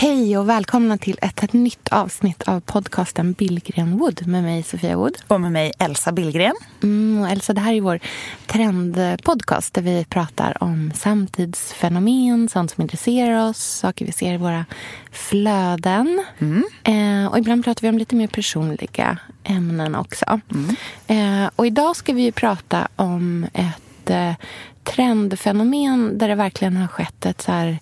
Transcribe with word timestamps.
Hej 0.00 0.38
och 0.38 0.48
välkomna 0.48 0.98
till 0.98 1.18
ett, 1.22 1.52
nytt 1.52 1.88
avsnitt 1.88 2.42
av 2.42 2.60
podcasten 2.60 3.32
Billgren 3.32 3.98
Wood 3.98 4.26
med 4.26 4.42
mig 4.42 4.62
Sofia 4.62 4.96
Wood. 4.96 5.16
Och 5.28 5.40
med 5.40 5.52
mig 5.52 5.72
Elsa 5.78 6.12
Billgren. 6.12 6.54
Mm, 6.82 7.22
och 7.22 7.28
Elsa, 7.28 7.52
det 7.52 7.60
här 7.60 7.72
är 7.72 7.80
vår 7.80 8.00
trendpodcast 8.46 9.74
där 9.74 9.82
vi 9.82 10.04
pratar 10.04 10.62
om 10.62 10.92
samtidsfenomen, 10.94 12.48
sånt 12.48 12.70
som 12.70 12.82
intresserar 12.82 13.48
oss, 13.48 13.58
saker 13.58 14.06
vi 14.06 14.12
ser 14.12 14.34
i 14.34 14.36
våra 14.36 14.64
flöden. 15.12 16.24
Mm. 16.38 16.64
Eh, 16.84 17.30
och 17.30 17.38
ibland 17.38 17.64
pratar 17.64 17.82
vi 17.82 17.88
om 17.88 17.98
lite 17.98 18.16
mer 18.16 18.28
personliga 18.28 19.18
ämnen 19.44 19.94
också. 19.94 20.40
Mm. 20.50 20.76
Eh, 21.06 21.50
och 21.56 21.66
idag 21.66 21.96
ska 21.96 22.12
vi 22.12 22.32
prata 22.32 22.88
om 22.96 23.46
ett 23.52 24.10
eh, 24.10 24.32
trendfenomen 24.88 26.18
där 26.18 26.28
det 26.28 26.34
verkligen 26.34 26.76
har 26.76 26.86
skett 26.88 27.26
ett 27.26 27.40
så 27.42 27.52
här 27.52 27.78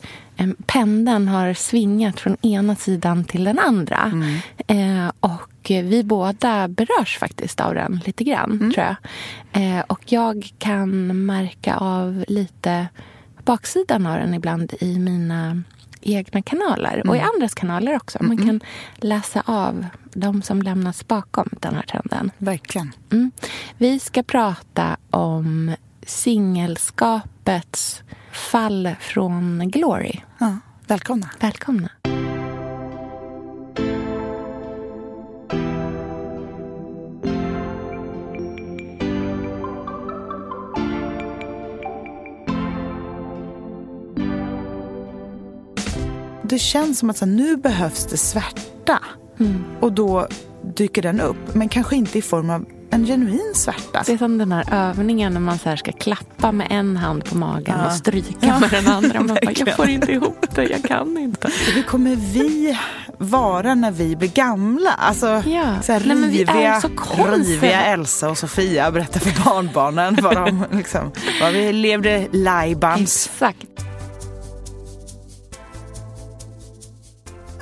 pendeln 0.67 1.29
har 1.29 1.55
svingat 1.55 2.21
från 2.21 2.37
ena 2.43 2.77
sidan 2.77 3.25
till 3.25 3.45
den 3.45 3.59
andra. 3.59 4.12
Mm. 4.12 5.05
Eh, 5.07 5.12
och 5.21 5.51
vi 5.69 6.05
båda 6.05 6.69
berörs 6.69 7.19
faktiskt 7.19 7.61
av 7.61 7.75
den 7.75 8.01
lite 8.05 8.25
grann, 8.25 8.51
Mm. 8.53 8.73
tror 8.73 8.87
jag. 8.87 8.97
Eh, 9.62 9.81
och 9.81 10.01
jag 10.12 10.51
kan 10.59 11.27
märka 11.27 11.77
av 11.77 12.25
lite 12.29 12.87
baksidan 13.45 14.07
av 14.07 14.19
den 14.19 14.34
ibland 14.34 14.75
i 14.81 14.99
mina 14.99 15.62
egna 16.01 16.43
kanaler 16.43 17.03
och 17.09 17.17
i 17.17 17.19
Mm. 17.19 17.31
andras 17.34 17.55
kanaler 17.55 17.97
också. 17.97 18.19
Man 18.23 18.37
kan 18.37 18.61
läsa 18.97 19.43
av 19.47 19.87
de 20.15 20.43
som 20.43 20.62
lämnas 20.62 21.09
bakom 21.09 21.49
den 21.61 21.75
här 21.75 21.83
trenden. 21.83 22.31
Verkligen. 22.39 22.93
Mm. 23.12 23.31
Vi 23.79 23.99
ska 23.99 24.23
prata 24.23 24.97
om 25.11 25.75
singelskapets 26.07 28.03
fall 28.33 28.95
från 29.01 29.71
Glory. 29.71 30.21
Ja, 30.39 30.59
välkomna. 30.87 31.31
Välkomna. 31.41 31.91
Det 46.43 46.59
känns 46.59 46.99
som 46.99 47.11
att 47.11 47.17
så 47.17 47.27
nu 47.27 47.57
behövs 47.57 48.07
det 48.07 48.17
svärta. 48.17 48.99
Mm. 49.41 49.65
Och 49.81 49.93
då 49.93 50.29
dyker 50.77 51.03
den 51.03 51.21
upp. 51.21 51.55
Men 51.55 51.69
kanske 51.69 51.97
inte 51.97 52.19
i 52.19 52.23
form 52.23 52.51
av 52.51 52.65
en 52.97 53.07
genuin 53.07 53.53
svärta. 53.55 54.03
Det 54.07 54.13
är 54.13 54.19
som 54.19 54.39
den 54.39 54.53
här 54.53 54.65
övningen 54.73 55.33
när 55.33 55.41
man 55.41 55.59
så 55.59 55.77
ska 55.77 55.93
klappa 55.93 56.53
med 56.53 56.67
en 56.71 56.97
hand 56.97 57.25
på 57.25 57.37
magen 57.37 57.75
Ja. 57.79 57.87
och 57.87 57.93
stryka 57.93 58.34
Ja, 58.41 58.59
med 58.59 58.71
den 58.71 58.89
andra. 58.89 59.21
Man 59.21 59.27
bara, 59.43 59.53
jag 59.57 59.77
får 59.77 59.89
inte 59.89 60.12
ihop 60.12 60.47
det, 60.55 60.65
jag 60.65 60.83
kan 60.83 61.19
inte. 61.19 61.51
Hur 61.75 61.83
kommer 61.83 62.17
vi 62.17 62.79
vara 63.19 63.75
när 63.75 63.91
vi 63.91 64.17
blir 64.17 64.29
gamla? 64.29 64.91
Alltså, 64.91 65.27
Ja. 65.27 65.83
så 65.83 65.93
här, 65.93 66.03
Nej, 66.06 66.17
riviga, 66.17 66.81
riviga 67.33 67.81
Elsa 67.85 68.31
och 68.31 68.39
Sofia 68.39 68.91
berättar 68.91 69.21
för 69.21 69.45
barnbarnen 69.45 70.19
vad, 70.23 70.37
de, 70.37 70.65
liksom, 70.73 71.12
vad 71.41 71.53
vi 71.53 71.73
levde 71.73 72.29
lajbans. 72.33 73.27
Exakt. 73.33 73.67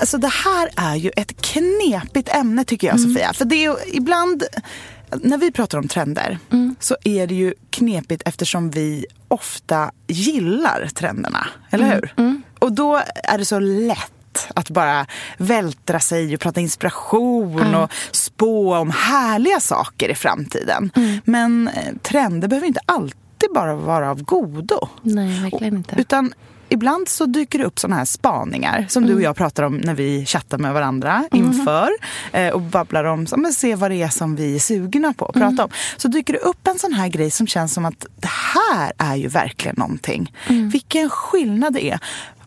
Alltså 0.00 0.19
det 0.19 0.33
här 0.33 0.69
är 0.77 0.97
ju 0.97 1.11
ett 1.17 1.43
knepigt 1.43 2.28
ämne 2.28 2.65
tycker 2.65 2.87
jag 2.87 3.00
Sofia. 3.00 3.33
För 3.33 3.44
det 3.44 3.55
är 3.56 3.71
ju 3.71 3.77
ibland, 3.93 4.44
när 5.22 5.38
vi 5.38 5.52
pratar 5.52 5.78
om 5.78 5.88
trender 5.88 6.38
så 6.80 6.97
är 7.04 7.26
det 7.26 7.34
ju 7.34 7.54
knepigt 7.70 8.22
eftersom 8.26 8.70
vi 8.70 9.06
ofta 9.28 9.91
gillar 10.06 10.88
trenderna. 10.94 11.47
Eller 11.70 11.94
hur? 11.94 12.14
Och 12.58 12.72
då 12.72 13.02
är 13.14 13.38
det 13.38 13.44
så 13.44 13.58
lätt 13.58 14.10
att 14.54 14.70
bara 14.70 15.06
vältra 15.36 16.00
sig 16.00 16.34
och 16.34 16.41
prata 16.41 16.60
inspiration 16.60 17.75
och 17.75 17.91
spå 18.12 18.76
om 18.76 18.91
härliga 18.91 19.60
saker 19.60 20.08
i 20.08 20.14
framtiden. 20.14 20.91
Men 21.25 21.69
eh, 21.69 21.94
trender 22.02 22.48
behöver 22.48 22.66
inte 22.66 22.81
alltid 22.86 23.50
bara 23.54 23.75
vara 23.75 24.10
av 24.10 24.22
godo. 24.22 24.88
Nej, 25.02 25.42
verkligen 25.42 25.76
inte. 25.76 25.94
Utan 25.98 26.34
ibland 26.69 27.08
så 27.08 27.26
dyker 27.26 27.58
det 27.58 27.64
upp 27.64 27.78
såna 27.78 27.97
här 27.97 28.04
spaningar 28.04 28.86
som 28.88 29.06
du 29.06 29.14
och 29.14 29.22
jag 29.22 29.36
pratar 29.36 29.62
om 29.62 29.76
när 29.76 29.94
vi 29.94 30.26
chattar 30.26 30.58
med 30.58 30.75
varandra 30.75 31.25
inför 31.32 31.91
eh, 32.32 32.48
och 32.48 32.60
babblar 32.60 33.04
om, 33.04 33.26
så, 33.26 33.36
men 33.36 33.52
se 33.52 33.75
vad 33.75 33.91
det 33.91 34.02
är 34.02 34.08
som 34.08 34.36
vi 34.36 34.54
är 34.54 34.58
sugna 34.58 35.12
på 35.12 35.26
att 35.26 35.34
prata 35.34 35.64
om. 35.64 35.70
Så 35.97 36.08
dyker 36.08 36.32
det 36.32 36.38
upp 36.38 36.66
en 36.66 36.78
sån 36.78 36.92
här 36.92 37.08
grej 37.08 37.30
som 37.30 37.47
känns 37.47 37.75
som 37.75 37.84
att 37.84 38.06
det 38.16 38.30
här 38.30 38.92
är 38.98 39.16
ju 39.16 39.28
verkligen 39.28 39.76
någonting. 39.78 40.32
Vilken 40.48 41.10
skillnad 41.10 41.72
det 41.72 41.84
är. 41.84 42.00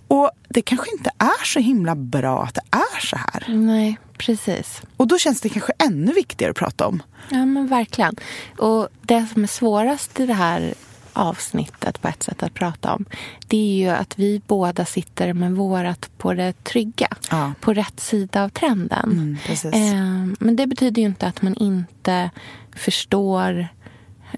Och 0.07 0.31
det 0.49 0.61
kanske 0.61 0.91
inte 0.91 1.11
är 1.17 1.45
så 1.45 1.59
himla 1.59 1.95
bra 1.95 2.43
att 2.43 2.55
det 2.55 2.61
är 2.71 2.99
så 2.99 3.15
här. 3.15 3.45
Nej, 3.47 3.97
precis. 4.17 4.81
Och 4.97 5.07
då 5.07 5.17
känns 5.17 5.41
det 5.41 5.49
kanske 5.49 5.73
ännu 5.79 6.13
viktigare 6.13 6.51
att 6.51 6.57
prata 6.57 6.87
om. 6.87 7.03
Ja, 7.29 7.45
men 7.45 7.67
verkligen. 7.67 8.15
Och 8.57 8.87
det 9.01 9.27
som 9.33 9.43
är 9.43 9.47
svårast 9.47 10.19
i 10.19 10.25
det 10.25 10.33
här 10.33 10.73
avsnittet 11.17 12.01
på 12.01 12.07
ett 12.07 12.23
sätt 12.23 12.43
att 12.43 12.53
prata 12.53 12.93
om 12.93 13.05
det 13.47 13.57
är 13.57 13.85
ju 13.85 13.89
att 13.89 14.19
vi 14.19 14.41
båda 14.47 14.85
sitter 14.85 15.33
med 15.33 15.51
vårat 15.51 16.09
på 16.17 16.33
det 16.33 16.63
trygga. 16.63 17.07
Ja. 17.31 17.53
På 17.61 17.73
rätt 17.73 17.99
sida 17.99 18.43
av 18.43 18.49
trenden. 18.49 19.11
Mm. 19.11 19.37
Eh, 19.73 20.35
men 20.39 20.55
det 20.55 20.67
betyder 20.67 21.01
ju 21.01 21.07
inte 21.07 21.27
att 21.27 21.41
man 21.41 21.55
inte 21.55 22.29
förstår 22.75 23.67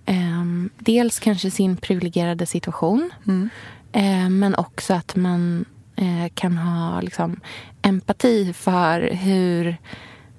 eh, 0.06 0.44
dels 0.79 1.19
kanske 1.19 1.51
sin 1.51 1.78
privilegierade 1.78 2.45
situation 2.45 3.11
Mm. 3.28 3.50
eh, 3.91 4.29
men 4.29 4.56
också 4.56 4.94
att 4.94 5.16
man 5.16 5.66
eh, 5.96 6.29
kan 6.34 6.57
ha 6.57 7.01
liksom, 7.01 7.40
empati 7.81 8.53
för 8.53 9.01
hur, 9.01 9.78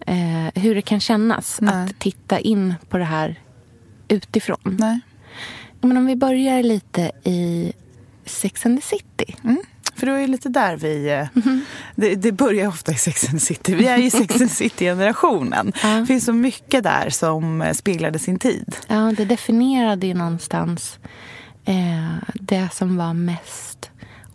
eh, 0.06 0.62
hur 0.62 0.74
det 0.74 0.82
kan 0.82 1.00
kännas 1.00 1.58
Nej. 1.60 1.74
att 1.84 1.98
titta 1.98 2.38
in 2.38 2.74
på 2.88 2.98
det 2.98 3.04
här 3.04 3.40
utifrån. 4.08 4.76
Nej. 4.78 5.00
Men 5.80 5.96
om 5.96 6.06
vi 6.06 6.16
börjar 6.16 6.62
lite 6.62 7.10
i 7.24 7.72
Sex 8.24 8.66
and 8.66 8.80
the 8.82 8.86
City. 8.86 9.36
Mm. 9.44 9.58
För 9.94 10.06
det 10.06 10.12
är 10.12 10.18
ju 10.18 10.26
lite 10.26 10.48
där 10.48 10.76
vi... 10.76 11.08
eh, 11.10 11.26
Det, 11.94 12.14
det 12.14 12.32
börjar 12.32 12.68
ofta 12.68 12.92
i 12.92 12.94
Sex 12.94 13.24
and 13.28 13.32
the 13.41 13.46
City. 13.46 13.74
Vi 13.74 13.86
är 13.86 13.96
ju 13.96 14.10
Sex 14.10 14.40
and 14.40 14.50
the 14.50 14.54
City-generationen. 14.56 15.72
Ja. 15.82 15.88
Det 15.88 16.06
finns 16.06 16.24
så 16.24 16.32
mycket 16.32 16.82
där 16.84 17.10
som 17.10 17.62
eh, 17.62 17.72
speglade 17.72 18.19
sin 18.19 18.38
tid. 18.38 18.76
Ja, 18.88 19.12
det 19.16 19.24
definierade 19.24 20.06
ju 20.06 20.14
någonstans 20.14 20.98
eh, 21.64 22.14
det 22.34 22.69
som 22.72 22.96
var 22.96 23.14
mest 23.14 23.90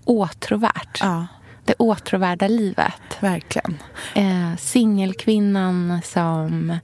åtråvärt. 0.06 0.98
Ja, 1.02 1.28
Det 1.66 1.74
åtråvärda 1.74 2.48
livet. 2.48 3.18
verkligen. 3.20 3.78
Eh, 4.16 4.56
singelkvinnan 4.58 6.02
som 6.04 6.78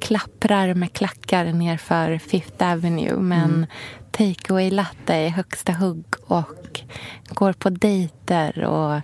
klapprar 0.00 0.74
med 0.74 0.92
klackar 0.92 1.44
nerför 1.44 2.18
Fifth 2.18 2.72
Avenue 2.72 3.16
med 3.20 3.42
en 3.42 3.66
takeaway 4.10 4.70
latte 4.70 5.14
i 5.14 5.28
högsta 5.28 5.72
hugg 5.72 6.04
och 6.26 6.80
går 7.28 7.52
på 7.52 7.70
dejter 7.70 8.64
och 8.64 9.00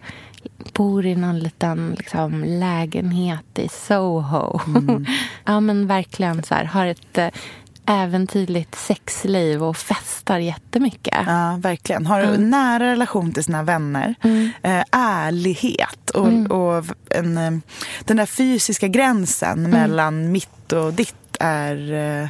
bor 0.73 1.07
i 1.07 1.17
någon 1.17 1.39
liten 1.39 1.95
liksom, 1.99 2.45
lägenhet 2.45 3.59
i 3.59 3.69
Soho. 3.69 4.61
ja, 5.45 5.61
men 5.61 5.87
verkligen 5.87 6.43
så 6.43 6.55
här, 6.55 6.65
har 6.65 6.87
ett 6.87 7.19
eh, 7.19 7.29
äventyrligt 7.87 8.75
sexliv 8.75 9.63
och 9.63 9.77
festar 9.77 10.39
jättemycket. 10.39 11.19
Ja, 11.27 11.59
verkligen. 11.61 12.07
Har 12.07 12.21
en 12.21 12.51
nära 12.51 12.93
relation 12.93 13.33
till 13.33 13.45
sina 13.45 13.63
vänner. 13.63 14.15
Eh, 14.63 14.85
ärlighet 14.91 16.11
och, 16.11 16.51
och 16.51 16.85
en, 17.11 17.39
eh, 17.39 17.53
den 18.05 18.17
där 18.17 18.27
fysiska 18.27 18.89
gränsen 18.89 19.71
mellan 19.71 20.33
mitt 20.33 20.73
och 20.73 20.93
ditt 20.93 21.15
är, 21.41 21.93
eh, 21.93 22.29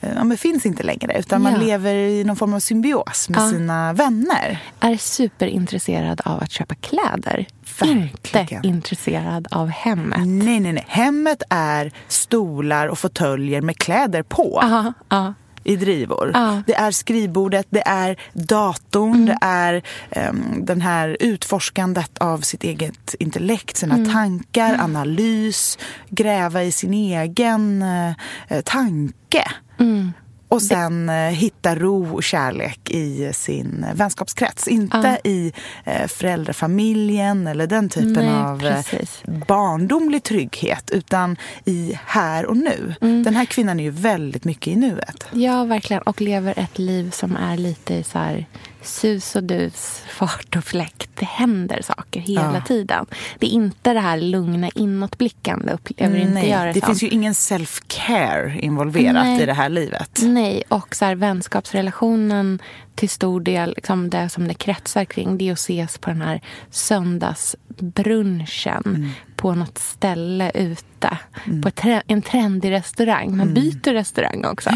ja, 0.00 0.24
men 0.24 0.38
finns 0.38 0.66
inte 0.66 0.82
längre. 0.82 1.18
Utan 1.18 1.42
man 1.42 1.52
Ja. 1.52 1.58
lever 1.58 1.94
i 1.94 2.24
någon 2.24 2.36
form 2.36 2.54
av 2.54 2.60
symbios 2.60 3.28
med 3.28 3.40
Ja. 3.40 3.50
sina 3.50 3.92
vänner. 3.92 4.62
Är 4.80 4.96
superintresserad 4.96 6.20
av 6.24 6.42
att 6.42 6.50
köpa 6.50 6.74
kläder. 6.74 7.46
Verkligen. 7.80 8.64
Inte 8.64 8.68
intresserad 8.68 9.48
av 9.50 9.68
hemmet. 9.68 10.18
Nej, 10.26 10.60
nej, 10.60 10.72
nej. 10.72 10.84
Hemmet 10.88 11.42
är 11.50 11.92
stolar 12.08 12.86
och 12.86 12.98
fåtöljer 12.98 13.60
med 13.62 13.76
kläder 13.78 14.22
på. 14.22 14.58
Ja, 14.62 14.92
ja. 15.08 15.34
i 15.64 15.76
drivor. 15.76 16.32
Mm. 16.36 16.62
Det 16.66 16.74
är 16.74 16.90
skrivbordet, 16.90 17.66
det 17.70 17.82
är 17.88 18.16
datorn, 18.32 19.26
det 19.26 19.38
är 19.40 19.82
um, 20.30 20.64
den 20.64 20.80
här 20.80 21.16
utforskandet 21.20 22.18
av 22.18 22.38
sitt 22.40 22.64
eget 22.64 23.14
intellekt, 23.18 23.76
sina 23.76 23.94
Mm. 23.94 24.12
tankar, 24.12 24.76
analys, 24.80 25.78
gräva 26.08 26.62
i 26.62 26.72
sin 26.72 26.94
egen 26.94 27.82
uh, 27.82 28.60
tanke. 28.64 29.44
Mm. 29.80 30.14
Och 30.50 30.62
sen 30.62 31.08
eh, 31.08 31.14
hitta 31.14 31.74
ro 31.74 32.14
och 32.14 32.22
kärlek 32.22 32.90
i 32.90 33.30
sin 33.34 33.86
vänskapskrets. 33.94 34.68
Inte 34.68 35.18
i 35.24 35.52
eh, 35.84 36.06
föräldrafamiljen 36.06 37.46
eller 37.46 37.66
den 37.66 37.88
typen 37.88 38.12
Nej, 38.12 38.28
av 38.34 38.66
eh, 38.66 38.74
precis. 38.74 39.22
barndomlig 39.46 40.22
trygghet. 40.22 40.90
Utan 40.90 41.36
i 41.64 41.98
här 42.06 42.46
och 42.46 42.56
nu. 42.56 42.94
Mm. 43.00 43.22
Den 43.22 43.34
här 43.36 43.44
kvinnan 43.44 43.80
är 43.80 43.84
ju 43.84 43.90
väldigt 43.90 44.44
mycket 44.44 44.66
i 44.68 44.76
nuet. 44.76 45.26
Ja, 45.32 45.64
verkligen. 45.64 46.02
Och 46.02 46.20
lever 46.20 46.54
ett 46.58 46.78
liv 46.78 47.10
som 47.10 47.36
är 47.36 47.56
lite 47.56 47.94
i 47.94 48.02
så 48.02 48.18
här 48.18 48.46
sus 48.82 49.36
och 49.36 49.42
dus, 49.44 50.02
fart 50.08 50.56
och 50.56 50.64
fläkt. 50.64 51.10
Det 51.14 51.24
händer 51.26 51.82
saker 51.82 52.20
hela 52.20 52.54
Ja. 52.54 52.60
tiden. 52.66 53.06
Det 53.38 53.46
är 53.46 53.50
inte 53.50 53.92
det 53.92 54.00
här 54.00 54.16
lugna 54.20 54.68
inåtblickande, 54.74 55.72
upplever 55.72 56.16
inte 56.16 56.32
Nej, 56.34 56.48
jag 56.50 56.66
det, 56.66 56.72
det 56.72 56.80
som. 56.80 56.86
finns 56.86 57.02
ju 57.02 57.08
ingen 57.08 57.32
self-care 57.32 58.60
involverat 58.60 59.24
Nej. 59.26 59.42
i 59.42 59.46
det 59.46 59.52
här 59.52 59.68
livet. 59.68 60.20
Nej, 60.22 60.39
och 60.68 60.96
så 60.96 61.04
här, 61.04 61.14
vänskapsrelationen 61.14 62.58
till 62.94 63.10
stor 63.10 63.40
del, 63.40 63.72
liksom 63.76 64.10
det 64.10 64.28
som 64.28 64.48
det 64.48 64.54
kretsar 64.54 65.04
kring, 65.04 65.38
det 65.38 65.48
är 65.48 65.52
att 65.52 65.58
ses 65.58 65.98
på 65.98 66.10
den 66.10 66.22
här 66.22 66.40
söndagsbrunchen 66.70 68.82
Mm. 68.86 69.08
på 69.36 69.54
något 69.54 69.78
ställe 69.78 70.50
ute. 70.54 71.18
På 71.62 71.68
ett, 71.68 71.80
en 72.06 72.22
trendig 72.22 72.70
restaurang. 72.70 73.36
Man 73.36 73.54
byter 73.54 73.92
restaurang 73.92 74.44
också. 74.44 74.70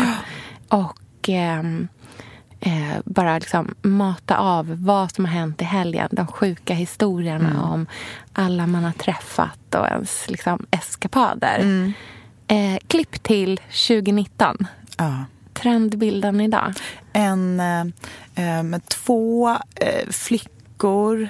Och 0.68 1.28
ehm, 1.28 1.88
eh, 2.60 2.94
bara 3.04 3.38
liksom 3.38 3.74
mata 3.82 4.38
av 4.38 4.76
vad 4.84 5.12
som 5.12 5.24
har 5.24 5.32
hänt 5.32 5.62
i 5.62 5.64
helgen. 5.64 6.08
De 6.12 6.26
sjuka 6.26 6.74
historierna 6.74 7.62
om 7.64 7.86
alla 8.32 8.66
man 8.66 8.84
har 8.84 8.92
träffat 8.92 9.74
och 9.74 9.86
ens 9.88 10.30
liksom, 10.30 10.66
eskapader. 10.70 11.92
Eh, 12.46 12.76
klipp 12.88 13.22
till 13.22 13.60
2019 13.88 14.66
Ja. 14.96 15.24
Trendbilden 15.54 16.40
idag? 16.40 16.72
En 17.12 17.60
eh, 17.60 17.80
eh, 18.58 18.62
med 18.62 18.88
två 18.88 19.48
eh, 19.74 20.10
flickor 20.10 21.28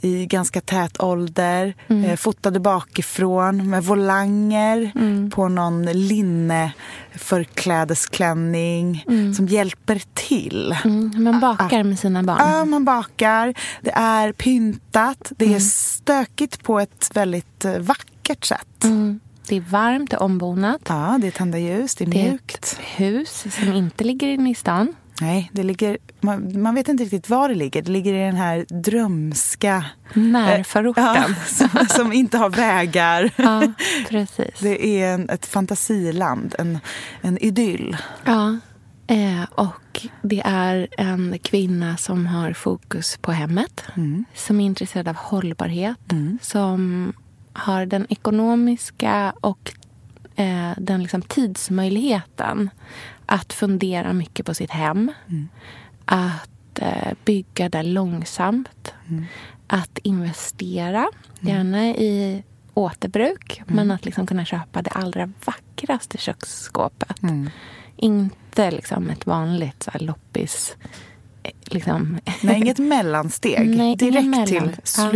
i 0.00 0.26
ganska 0.26 0.60
tät 0.60 1.00
ålder, 1.00 1.74
Mm. 1.88 2.04
eh, 2.04 2.16
fotade 2.16 2.60
bakifrån 2.60 3.70
med 3.70 3.84
volanger 3.84 4.90
Mm. 4.94 5.30
på 5.30 5.48
någon 5.48 5.82
linne 5.86 6.72
förklädesklänning 7.14 9.04
som 9.36 9.46
hjälper 9.46 10.02
till. 10.14 10.76
Mm, 10.84 11.12
man 11.24 11.40
bakar 11.40 11.82
med 11.82 11.98
sina 11.98 12.22
barn. 12.22 12.36
Ja, 12.40 12.64
man 12.64 12.84
bakar. 12.84 13.54
Det 13.80 13.90
är 13.94 14.32
pyntat. 14.32 15.32
Det 15.36 15.54
är 15.54 15.60
stökigt 15.60 16.62
på 16.62 16.80
ett 16.80 17.10
väldigt 17.14 17.64
eh, 17.64 17.78
vackert 17.78 18.44
sätt. 18.44 18.84
Mm. 19.50 19.62
Det 19.62 19.66
är 19.68 19.70
varmt, 19.70 20.10
det 20.10 20.16
är 20.16 20.22
ombonat. 20.22 20.80
Ja, 20.88 21.18
det 21.20 21.26
är 21.26 21.30
tända 21.30 21.58
ljus, 21.58 21.94
det 21.94 22.04
är 22.04 22.08
Det 22.08 22.20
är 22.20 22.30
mjukt. 22.30 22.56
ett 22.56 22.78
hus 22.96 23.44
som 23.54 23.72
inte 23.72 24.04
ligger 24.04 24.28
inne 24.28 24.50
i 24.50 24.54
stan. 24.54 24.94
Nej, 25.20 25.50
det 25.52 25.62
ligger, 25.62 25.98
man, 26.20 26.62
man 26.62 26.74
vet 26.74 26.88
inte 26.88 27.04
riktigt 27.04 27.28
var 27.28 27.48
det 27.48 27.54
ligger. 27.54 27.82
Det 27.82 27.90
ligger 27.92 28.14
i 28.14 28.26
den 28.26 28.36
här 28.36 28.66
drömska... 28.82 29.84
Närförorten. 30.14 31.04
Ja, 31.04 31.26
som, 31.46 31.68
som 31.88 32.12
inte 32.12 32.38
har 32.38 32.50
vägar. 32.50 33.30
Ja, 33.36 33.72
precis. 34.08 34.60
Det 34.60 34.86
är 35.02 35.14
en, 35.14 35.30
ett 35.30 35.46
fantasiland, 35.46 36.54
en, 36.58 36.78
en 37.20 37.38
idyll. 37.38 37.96
Ja. 38.24 38.56
Eh, 39.06 39.42
och 39.54 40.06
det 40.22 40.42
är 40.44 40.88
en 40.98 41.38
kvinna 41.42 41.96
som 41.96 42.26
har 42.26 42.52
fokus 42.52 43.16
på 43.20 43.32
hemmet. 43.32 43.84
Som 44.34 44.60
är 44.60 44.66
intresserad 44.66 45.08
av 45.08 45.16
hållbarhet. 45.16 45.98
Som 46.42 47.12
har 47.58 47.86
den 47.86 48.06
ekonomiska 48.08 49.34
och 49.40 49.72
eh, 50.36 50.70
den 50.78 51.02
liksom 51.02 51.22
tidsmöjligheten 51.22 52.70
att 53.26 53.52
fundera 53.52 54.12
mycket 54.12 54.46
på 54.46 54.54
sitt 54.54 54.70
hem. 54.70 55.12
Att 56.04 56.78
eh, 56.80 57.12
bygga 57.24 57.68
det 57.68 57.82
långsamt. 57.82 58.94
Att 59.66 59.98
investera, 60.02 61.06
gärna 61.40 61.86
i 61.86 62.42
återbruk. 62.74 63.62
Men 63.66 63.90
att 63.90 64.04
liksom 64.04 64.26
kunna 64.26 64.44
köpa 64.44 64.82
det 64.82 64.90
allra 64.90 65.32
vackraste 65.44 66.18
köksskåpet. 66.18 67.16
Inte 67.96 68.70
liksom 68.70 69.10
ett 69.10 69.26
vanligt 69.26 69.82
så 69.82 69.90
här, 69.90 70.00
loppis... 70.00 70.76
eh, 71.42 71.50
Liksom. 71.64 72.18
Nej, 72.42 72.56
inget 72.58 72.78
mellansteg. 72.94 73.76
Nej, 73.76 73.96
Direkt 73.96 74.26
mellan. 74.26 74.46
till 74.46 74.70
Ja. 74.98 75.10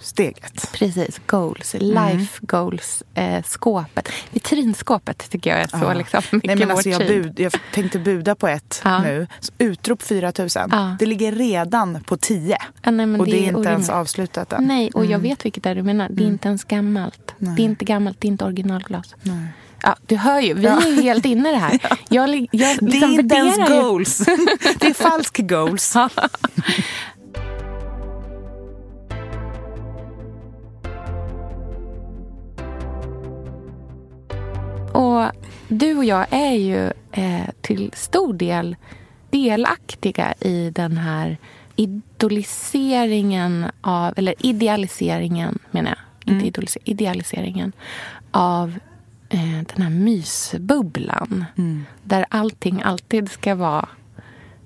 Slutsteget. 0.00 0.72
Precis, 0.72 1.20
goals. 1.26 1.74
Life 1.78 2.38
goals-skåpet. 2.40 4.08
Vitrinskåpet 4.30 5.30
tycker 5.30 5.50
jag 5.50 5.60
är 5.60 5.66
så 5.66 5.76
Ja. 5.82 5.92
liksom, 5.94 6.22
mycket 6.30 6.46
Nej, 6.46 6.56
men 6.56 6.70
alltså 6.70 6.88
jag, 6.88 7.06
bud, 7.06 7.40
jag 7.40 7.52
tänkte 7.74 7.98
buda 7.98 8.34
på 8.34 8.48
ett 8.48 8.80
Ja. 8.84 9.02
nu. 9.02 9.26
Så 9.40 9.52
Utrop 9.58 10.02
4 10.02 10.32
000. 10.38 10.48
Ja. 10.54 10.96
Det 10.98 11.06
ligger 11.06 11.32
redan 11.32 12.02
på 12.04 12.16
10. 12.16 12.58
Ja, 12.82 12.90
nej, 12.90 13.20
och 13.20 13.26
det, 13.26 13.32
är 13.32 13.36
inte 13.36 13.50
orimligt. 13.50 13.68
ens 13.70 13.90
avslutat 13.90 14.52
än. 14.52 14.64
Mm. 14.64 14.76
Nej, 14.76 14.90
och 14.94 15.06
jag 15.06 15.18
vet 15.18 15.44
vilket 15.44 15.62
det 15.62 15.70
är 15.70 15.74
du 15.74 15.82
menar. 15.82 16.08
Det 16.10 16.22
är 16.22 16.26
inte 16.26 16.48
ens 16.48 16.64
gammalt. 16.64 17.34
Det 17.38 17.62
är 17.62 17.64
inte 17.64 17.84
gammalt, 17.84 18.20
det 18.20 18.26
är 18.26 18.30
inte 18.30 18.44
originalglas. 18.44 19.14
Ja, 19.82 19.96
du 20.06 20.16
hör 20.16 20.40
ju, 20.40 20.54
vi 20.54 20.66
är 20.66 20.86
ju 20.86 21.02
helt 21.02 21.24
inne 21.24 21.48
i 21.48 21.52
det 21.52 21.58
här. 21.58 21.78
Jag, 22.08 22.48
jag 22.52 22.76
Det 22.78 22.86
liksom 22.86 23.10
är 23.14 23.18
inte 23.20 23.34
ens 23.36 23.56
goals. 23.68 24.18
det 24.78 24.86
är 24.86 24.94
falsk 24.94 25.38
goals. 25.48 25.94
Och 34.92 35.30
du 35.68 35.96
och 35.96 36.04
jag 36.04 36.26
är 36.30 36.52
ju 36.52 36.92
eh, 37.12 37.50
till 37.60 37.92
stor 37.94 38.32
del 38.32 38.76
delaktiga 39.30 40.34
i 40.40 40.70
den 40.70 40.96
här 40.96 41.38
idoliseringen 41.76 43.66
av, 43.80 44.14
eller 44.16 44.34
idealiseringen 44.38 45.58
menar 45.70 45.90
jag, 45.90 46.34
inte 46.34 46.46
idolis- 46.60 46.78
idealiseringen 46.84 47.72
av 48.30 48.78
eh, 49.28 49.62
den 49.74 49.82
här 49.82 49.90
mysbubblan. 49.90 51.44
Där 52.02 52.26
allting 52.28 52.82
alltid 52.82 53.30
ska 53.30 53.54
vara 53.54 53.88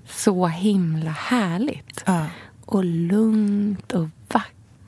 så 0.09 0.47
himla 0.47 1.11
härligt. 1.11 2.03
Ja. 2.05 2.25
Och 2.65 2.85
lugnt 2.85 3.91
och 3.91 4.07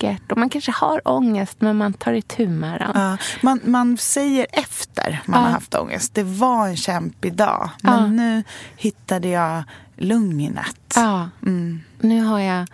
vackert. 0.04 0.32
Och 0.32 0.38
man 0.38 0.50
kanske 0.50 0.72
har 0.72 1.02
ångest 1.08 1.62
men 1.62 1.78
man 1.78 1.94
tar 1.94 2.14
itu 2.14 2.48
med 2.48 2.80
den. 2.82 2.92
Ja, 3.02 3.18
man, 3.42 3.60
man 3.64 3.98
säger 3.98 4.48
efter 4.52 5.22
man 5.26 5.40
Ja. 5.40 5.46
har 5.46 5.52
haft 5.54 5.76
ångest. 5.76 6.14
Det 6.14 6.24
var 6.24 6.68
en 6.68 6.78
kämpig 6.78 7.34
dag, 7.34 7.70
men 7.84 8.00
Ja. 8.00 8.08
nu 8.08 8.44
hittade 8.78 9.28
jag 9.28 9.64
lugnet. 9.98 10.94
Ja. 10.96 11.30
Mm. 11.46 11.82
Nu 12.00 12.22
har 12.24 12.40
jag 12.40 12.68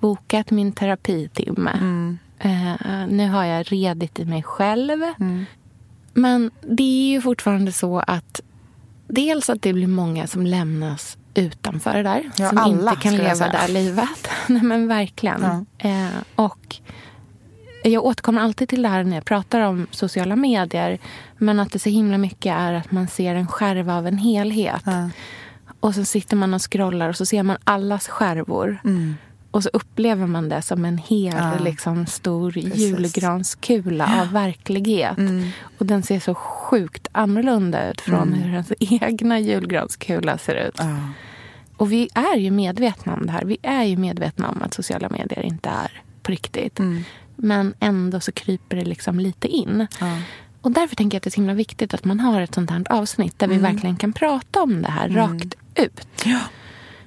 bokat 0.00 0.50
min 0.50 0.72
terapitimme. 0.72 1.70
Mm. 1.70 2.18
Eh, 2.38 3.06
nu 3.08 3.28
har 3.28 3.44
jag 3.44 3.72
redigt 3.72 4.18
i 4.18 4.24
mig 4.24 4.42
själv. 4.42 5.02
Mm. 5.20 5.44
Men 6.14 6.50
det 6.76 6.82
är 6.82 7.12
ju 7.12 7.20
fortfarande 7.20 7.72
så 7.72 7.98
att 8.06 8.40
dels 9.08 9.50
att 9.50 9.62
det 9.62 9.72
blir 9.72 9.86
många 9.86 10.26
som 10.26 10.46
lämnas 10.46 11.16
utanför 11.34 11.94
det 11.94 12.02
där. 12.02 12.30
Ja, 12.36 12.48
som 12.48 12.58
alla, 12.58 12.90
inte 12.90 13.02
kan 13.02 13.16
leva 13.16 13.48
det 13.48 13.56
här 13.56 13.68
livet. 13.68 14.28
Nej 14.46 14.62
men 14.62 14.88
verkligen. 14.88 15.66
Ja. 15.78 15.88
Eh, 15.88 16.22
och 16.34 16.76
jag 17.82 18.04
återkommer 18.04 18.42
alltid 18.42 18.68
till 18.68 18.82
det 18.82 18.88
här 18.88 19.04
när 19.04 19.16
jag 19.16 19.24
pratar 19.24 19.60
om 19.60 19.86
sociala 19.90 20.36
medier. 20.36 20.98
Men 21.38 21.60
att 21.60 21.72
det 21.72 21.78
så 21.78 21.88
himla 21.88 22.18
mycket 22.18 22.52
är 22.56 22.72
att 22.72 22.92
man 22.92 23.08
ser 23.08 23.34
en 23.34 23.46
skärva 23.46 23.96
av 23.96 24.06
en 24.06 24.18
helhet. 24.18 24.82
Ja. 24.84 25.10
Och 25.80 25.94
så 25.94 26.04
sitter 26.04 26.36
man 26.36 26.54
och 26.54 26.72
scrollar 26.72 27.08
och 27.08 27.16
så 27.16 27.26
ser 27.26 27.42
man 27.42 27.56
allas 27.64 28.08
skärvor. 28.08 28.78
Och 29.50 29.62
så 29.62 29.70
upplever 29.72 30.26
man 30.26 30.48
det 30.48 30.62
som 30.62 30.84
en 30.84 30.98
hel 30.98 31.32
Mm. 31.34 31.52
Ja. 31.58 31.64
liksom, 31.64 32.06
stor 32.06 32.52
Precis. 32.52 32.74
julgranskula 32.76 34.20
av 34.20 34.32
verklighet. 34.32 35.18
Mm. 35.18 35.48
Och 35.78 35.86
den 35.86 36.02
ser 36.02 36.20
så 36.20 36.34
sjukt 36.34 37.08
annorlunda 37.12 37.90
ut 37.90 38.00
från 38.00 38.32
hur 38.32 38.50
ens 38.52 38.72
egna 38.80 39.38
julgranskula 39.38 40.38
ser 40.38 40.54
ut. 40.54 40.74
Ja. 40.78 40.96
Och 41.76 41.92
vi 41.92 42.08
är 42.14 42.36
ju 42.36 42.50
medvetna 42.50 43.14
om 43.14 43.26
det 43.26 43.32
här. 43.32 43.44
Vi 43.44 43.56
är 43.62 43.84
ju 43.84 43.96
medvetna 43.96 44.48
om 44.50 44.62
att 44.62 44.74
sociala 44.74 45.08
medier 45.08 45.42
inte 45.42 45.68
är 45.68 46.02
på 46.22 46.32
riktigt. 46.32 46.78
Mm. 46.78 47.04
Men 47.36 47.74
ändå 47.80 48.20
så 48.20 48.32
kryper 48.32 48.76
det 48.76 48.84
liksom 48.84 49.20
lite 49.20 49.48
in. 49.48 49.86
Ja. 50.00 50.16
och 50.60 50.70
därför 50.70 50.96
tänker 50.96 51.14
jag 51.16 51.18
att 51.18 51.22
det 51.22 51.28
är 51.28 51.30
så 51.30 51.36
himla 51.40 51.54
viktigt 51.54 51.94
att 51.94 52.04
man 52.04 52.20
har 52.20 52.40
ett 52.40 52.54
sånt 52.54 52.70
här 52.70 52.84
avsnitt 52.90 53.38
där 53.38 53.48
vi 53.48 53.56
verkligen 53.58 53.96
kan 53.96 54.12
prata 54.12 54.62
om 54.62 54.82
det 54.82 54.90
här 54.90 55.08
rakt 55.08 55.54
ut. 55.74 56.06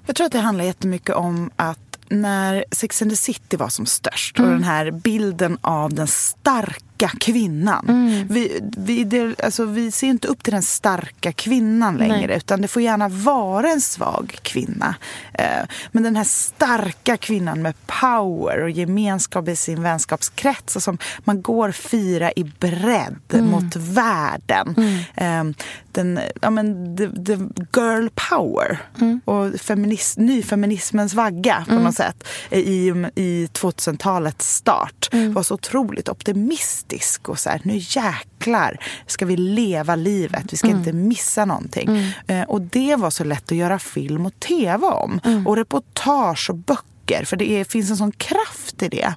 Jag 0.06 0.16
tror 0.16 0.26
att 0.26 0.32
det 0.34 0.40
handlar 0.40 0.66
jättemycket 0.66 1.16
om 1.16 1.52
att 1.56 1.80
när 2.10 2.66
Sex 2.72 3.02
and 3.02 3.12
the 3.12 3.18
City 3.18 3.58
var 3.58 3.70
som 3.70 3.86
störst 3.86 4.40
och 4.40 4.46
den 4.46 4.64
här 4.64 4.92
bilden 4.92 5.58
av 5.62 5.94
den 5.94 6.08
starka 6.08 6.93
kvinnan. 7.20 7.86
Vi, 8.30 8.60
vi, 8.78 9.04
det, 9.04 9.42
alltså, 9.44 9.66
vi 9.66 9.92
ser 9.92 10.08
inte 10.08 10.28
upp 10.28 10.44
till 10.44 10.54
den 10.54 10.64
starka 10.64 11.32
kvinnan 11.32 11.98
längre 11.98 12.28
Nej. 12.28 12.38
utan 12.38 12.62
det 12.62 12.68
får 12.68 12.82
gärna 12.82 13.08
vara 13.08 13.70
en 13.70 13.82
svag 13.82 14.38
kvinna. 14.42 14.96
Eh, 15.34 15.66
men 15.92 16.04
den 16.04 16.16
här 16.16 16.24
starka 16.24 17.18
kvinnan 17.18 17.62
med 17.62 17.74
power 17.88 18.64
och 18.64 18.70
gemenskap 18.70 19.48
i 19.48 19.56
sin 19.56 19.84
vänskapskrets 19.84 20.76
och 20.76 20.84
som 20.84 20.98
man 21.20 21.42
går 21.42 21.72
fira 21.72 22.32
i 22.32 22.44
bredd 22.44 23.44
mot 23.44 23.76
världen. 23.76 24.76
Eh, 25.16 25.44
den, 25.92 26.20
ja, 26.42 26.50
men, 26.50 26.98
the, 26.98 27.08
the 27.26 27.34
girl 27.80 28.08
power 28.30 28.80
och 29.26 29.60
feminist, 29.60 30.18
nyfeminismens 30.18 31.14
vagga 31.14 31.66
på 31.68 31.76
något 31.76 31.96
sätt 31.96 32.24
i, 32.52 32.88
i 33.16 33.50
2000-talets 33.54 34.56
start 34.56 35.10
var 35.14 35.44
så 35.44 35.54
otroligt 35.54 36.10
optimistisk 36.10 36.83
och 37.30 37.40
så 37.40 37.50
här, 37.50 37.62
nu 37.64 37.74
jäklar 37.78 38.78
ska 39.08 39.26
vi 39.26 39.38
leva 39.38 39.96
livet, 39.96 40.54
vi 40.54 40.58
ska 40.58 40.68
inte 40.68 40.94
missa 40.94 41.46
någonting. 41.46 42.14
Eh, 42.28 42.44
och 42.44 42.62
det 42.62 42.96
var 42.96 43.10
så 43.10 43.24
lätt 43.24 43.52
att 43.52 43.58
göra 43.58 43.80
film 43.80 44.26
och 44.26 44.40
tv 44.40 44.88
om 44.88 45.20
och 45.46 45.56
reportage 45.56 46.50
och 46.50 46.56
böcker 46.56 47.26
för 47.26 47.38
det 47.38 47.52
är, 47.52 47.64
finns 47.64 47.90
en 47.90 47.98
sån 47.98 48.12
kraft 48.12 48.84
i 48.84 48.90
det. 48.90 49.16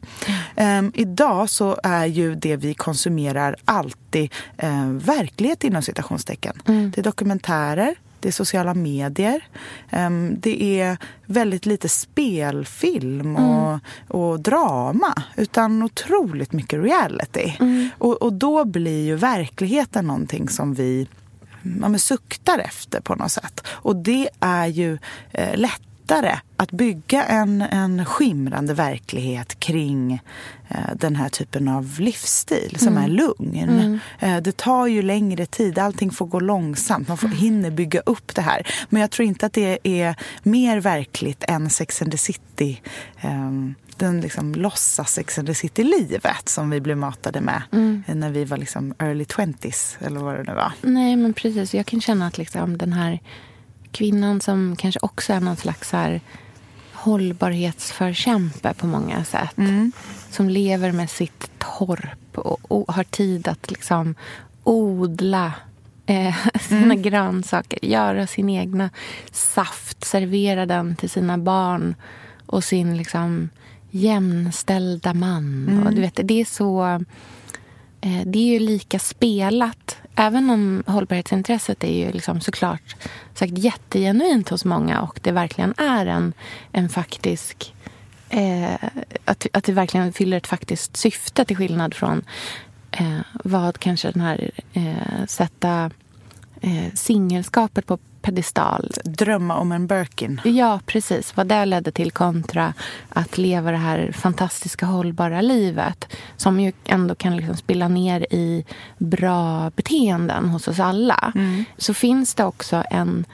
Ehm, 0.57 0.93
idag 0.95 1.51
så 1.51 1.79
är 1.83 2.07
ju 2.07 2.35
det 2.35 2.57
vi 2.57 2.75
konsumerar 2.75 3.57
alltid 3.65 4.33
eh, 4.59 4.87
verklighet 4.87 5.65
inom 5.65 5.83
citationstecken. 5.83 6.63
Det 6.67 6.99
är 6.99 7.03
dokumentärer, 7.03 7.95
det 8.26 8.30
är 8.30 8.33
sociala 8.33 8.75
medier. 8.75 9.45
Ehm, 9.90 10.37
det 10.40 10.80
är 10.80 10.97
väldigt 11.26 11.66
lite 11.66 11.88
spelfilm 11.88 13.37
och, 13.37 13.80
och 14.09 14.40
drama 14.40 15.23
utan 15.37 15.83
otroligt 15.83 16.52
mycket 16.52 16.83
reality. 16.83 17.52
Och, 17.99 18.23
och 18.23 18.33
då 18.33 18.64
blir 18.64 19.04
ju 19.04 19.16
verkligheten 19.16 20.06
någonting 20.06 20.49
som 20.49 20.75
vi 20.75 21.09
ja, 21.62 21.88
men 21.88 21.99
suktar 21.99 22.59
efter 22.59 23.00
på 23.00 23.14
något 23.14 23.33
sätt. 23.33 23.61
Och 23.66 23.97
det 23.97 24.28
är 24.40 24.66
ju 24.66 24.99
eh, 25.33 25.56
lättare 25.56 26.38
att 26.57 26.73
bygga 26.73 27.25
en, 27.25 27.63
en 27.63 28.05
skimrande 28.05 28.75
verklighet 28.75 29.61
kring 29.61 30.13
eh, 30.69 30.77
den 30.95 31.17
här 31.17 31.29
typen 31.29 31.69
av 31.69 32.01
livsstil 32.01 32.77
som 32.79 32.97
är 32.97 33.09
lugn. 33.09 34.01
Eh, 34.19 34.37
det 34.37 34.57
tar 34.57 34.87
ju 34.87 35.03
längre 35.03 35.47
tid, 35.47 35.79
allting 35.79 36.11
får 36.11 36.27
gå 36.27 36.41
långsamt, 36.41 37.09
man 37.09 37.17
får, 37.17 37.29
hinner 37.29 37.71
bygga 37.71 38.01
upp 38.01 38.35
det 38.35 38.43
här. 38.43 38.67
Men 38.89 39.01
jag 39.01 39.11
tror 39.11 39.29
inte 39.29 39.47
att 39.47 39.53
det 39.53 39.79
är 39.83 40.15
mer 40.43 40.81
verkligt 40.81 41.45
än 41.49 41.71
Sex 41.71 42.03
and 42.03 42.11
the 42.11 42.19
City. 42.19 42.81
Eh, 43.21 43.51
den 43.97 44.21
liksom 44.21 44.55
låtsas 44.55 45.13
Sex 45.13 45.39
and 45.39 45.49
the 45.49 45.55
City-livet 45.55 46.49
som 46.49 46.71
vi 46.71 46.81
blev 46.81 46.97
matade 46.97 47.41
med 47.41 47.63
eh, 48.07 48.15
när 48.15 48.31
vi 48.31 48.45
var 48.45 48.57
liksom 48.57 48.95
early 48.99 49.25
20s 49.25 49.97
eller 50.07 50.21
vad 50.21 50.35
det 50.35 50.43
nu 50.43 50.55
var. 50.55 50.73
Nej, 50.83 51.17
men 51.17 51.35
precis. 51.35 51.75
Jag 51.75 51.87
kan 51.87 52.01
känna 52.01 52.27
att 52.27 52.39
liksom 52.39 52.79
den 52.79 52.93
här 52.93 53.21
kvinnan 53.93 54.41
som 54.41 54.77
kanske 54.77 55.01
också 55.03 55.33
är 55.33 55.41
någon 55.41 55.57
slags 55.57 55.91
så 55.91 55.97
här 55.97 56.21
hållbarhetsförkämpe 57.07 58.75
på 58.75 58.87
många 58.87 59.25
sätt. 59.25 59.57
Som 60.31 60.49
lever 60.49 60.93
med 60.93 61.11
sitt 61.11 61.51
torp 61.59 62.39
och, 62.39 62.73
och 62.73 62.95
har 62.95 63.05
tid 63.05 63.49
att 63.49 63.71
liksom 63.71 64.15
odla 64.65 65.53
eh, 66.07 66.35
sina 66.61 66.95
grönsaker, 66.95 67.79
göra 67.85 68.27
sin 68.27 68.51
egna 68.51 68.91
saft, 69.33 70.05
servera 70.05 70.67
den 70.67 70.97
till 70.97 71.11
sina 71.11 71.39
barn 71.39 71.95
och 72.47 72.65
sin 72.65 72.97
liksom 72.97 73.49
jämställda 73.91 75.15
man. 75.15 75.83
Och 75.87 75.95
du 75.95 76.01
vet, 76.01 76.21
det 76.25 76.41
är 76.41 76.45
så... 76.45 76.85
Eh, 78.01 78.23
det 78.27 78.39
är 78.39 78.53
ju 78.53 78.59
lika 78.59 78.99
spelat. 78.99 79.97
Även 80.17 80.51
om 80.51 80.85
hållbarhetsintresset 80.87 81.85
är 81.85 81.93
ju 81.93 82.13
liksom 82.13 82.41
såklart 82.41 82.97
sagt 83.35 83.59
jättegenuint 83.59 84.49
hos 84.49 84.65
många 84.65 85.01
och 85.01 85.21
det 85.23 85.33
verkligen 85.33 85.75
är 85.77 86.07
en, 86.07 86.33
en 86.73 86.89
faktisk... 86.89 87.75
Eh, 88.29 88.75
att, 89.25 89.47
att 89.53 89.65
det 89.65 89.73
verkligen 89.73 90.13
fyller 90.13 90.37
ett 90.37 90.47
faktiskt 90.47 90.97
syfte 90.97 91.45
till 91.45 91.57
skillnad 91.57 91.95
från 91.95 92.25
eh, 92.91 93.21
vad 93.45 93.79
kanske 93.79 94.11
den 94.11 94.23
här 94.23 94.51
eh, 94.73 95.27
sätta 95.27 95.91
eh, 96.67 96.95
singelskapet 96.95 97.87
på 97.87 97.99
pedestal 98.23 98.91
Drömma 99.05 99.57
om 99.57 99.73
en 99.73 99.87
Birkin. 99.87 100.41
Ja, 100.45 100.81
precis. 100.87 101.37
Vad 101.37 101.47
det 101.47 101.65
ledde 101.65 101.93
till 101.93 102.11
kontra 102.11 102.75
att 103.09 103.39
leva 103.39 103.71
det 103.71 103.77
här 103.77 104.13
fantastiska 104.13 104.87
hållbara 104.87 105.41
livet 105.41 106.17
som 106.37 106.61
ju 106.61 106.73
ändå 106.85 107.15
kan 107.15 107.37
liksom 107.37 107.57
spilla 107.57 107.89
ner 107.89 108.27
i 108.31 108.65
bra 108.99 109.71
beteenden 109.77 110.49
hos 110.49 110.69
oss 110.69 110.81
alla. 110.81 111.33
Så 111.79 111.95
finns 111.95 112.35
det 112.35 112.45
också 112.45 112.85
en 112.91 113.25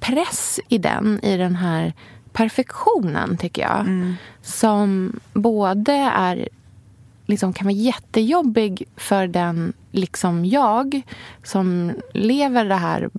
press 0.00 0.60
i 0.68 0.78
den, 0.78 1.20
i 1.22 1.36
den 1.36 1.56
här 1.56 1.92
perfektionen, 2.32 3.36
tycker 3.36 3.62
jag. 3.62 4.14
Som 4.42 5.12
både 5.32 5.92
är 6.16 6.48
liksom 7.26 7.52
kan 7.52 7.66
vara 7.66 7.74
jättejobbig 7.74 8.88
för 8.96 9.26
den, 9.26 9.72
liksom 9.90 10.44
jag, 10.44 11.02
som 11.42 11.92
lever 12.12 12.64
det 12.64 12.74
här 12.74 13.10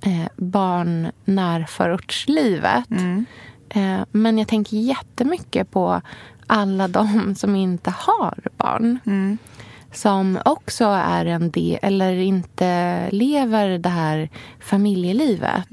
eh, 0.00 0.26
barnnärförortslivet. 0.36 2.84
Eh, 3.68 4.00
men 4.10 4.38
jag 4.38 4.48
tänker 4.48 4.76
jättemycket 4.76 5.70
på 5.70 6.00
alla 6.46 6.88
de 6.88 7.34
som 7.36 7.56
inte 7.56 7.90
har 7.90 8.38
barn. 8.56 8.98
Som 9.92 10.38
också 10.44 10.84
är 10.84 11.26
en 11.26 11.50
del, 11.50 11.78
eller 11.82 12.12
inte 12.12 13.08
lever 13.10 13.78
det 13.78 13.88
här 13.88 14.28
familjelivet. 14.60 15.68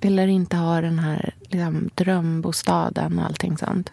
Eller 0.00 0.26
inte 0.28 0.56
har 0.56 0.82
den 0.82 0.98
här 0.98 1.34
liksom, 1.48 1.90
drömbostaden 1.94 3.18
och 3.18 3.24
allting 3.24 3.58
sånt. 3.58 3.90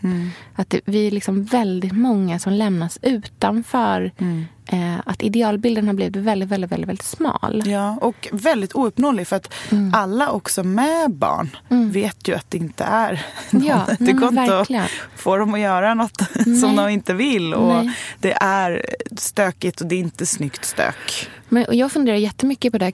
Att 0.56 0.70
det, 0.70 0.82
vi 0.86 1.08
är 1.08 1.12
liksom 1.12 1.44
väldigt 1.44 1.94
många 1.94 2.40
som 2.40 2.54
lämnas 2.54 3.00
utanför. 3.02 4.12
Eh, 4.70 4.96
att 5.06 5.24
idealbilden 5.24 5.88
har 5.88 5.94
blivit 5.94 6.16
väldigt, 6.16 6.50
väldigt, 6.50 6.72
väldigt, 6.72 6.90
väldigt 6.90 7.06
smal. 7.06 7.64
Ja, 7.66 7.98
och 8.02 8.28
väldigt 8.32 8.76
ouppnåelig 8.76 9.28
för 9.28 9.36
att 9.36 9.54
Mm. 9.72 9.94
alla 9.94 10.30
också 10.32 10.64
med 10.64 11.12
barn 11.12 11.50
vet 11.92 12.28
ju 12.28 12.36
att 12.36 12.52
det 12.52 12.58
inte 12.58 12.84
är 12.84 13.26
Ja, 13.52 13.88
det 14.00 14.14
går 14.14 14.30
inte 14.30 14.60
att 14.60 14.90
få 15.16 15.38
dem 15.38 15.54
att 15.54 15.60
göra 15.60 15.94
något 15.94 16.22
Nej. 16.46 16.56
som 16.58 16.76
de 16.76 16.90
inte 16.90 17.14
vill. 17.14 17.54
Och 17.54 17.68
Nej. 17.86 17.94
det 18.20 18.34
är 18.34 18.86
stökigt 19.18 19.82
och 19.82 19.88
det 19.88 19.96
är 19.96 20.00
inte 20.00 20.26
snyggt 20.26 20.66
stök. 20.66 21.30
Men, 21.50 21.66
och 21.66 21.76
jag 21.76 21.92
funderar 21.92 22.18
jättemycket 22.18 22.72
på 22.72 22.78
det 22.78 22.92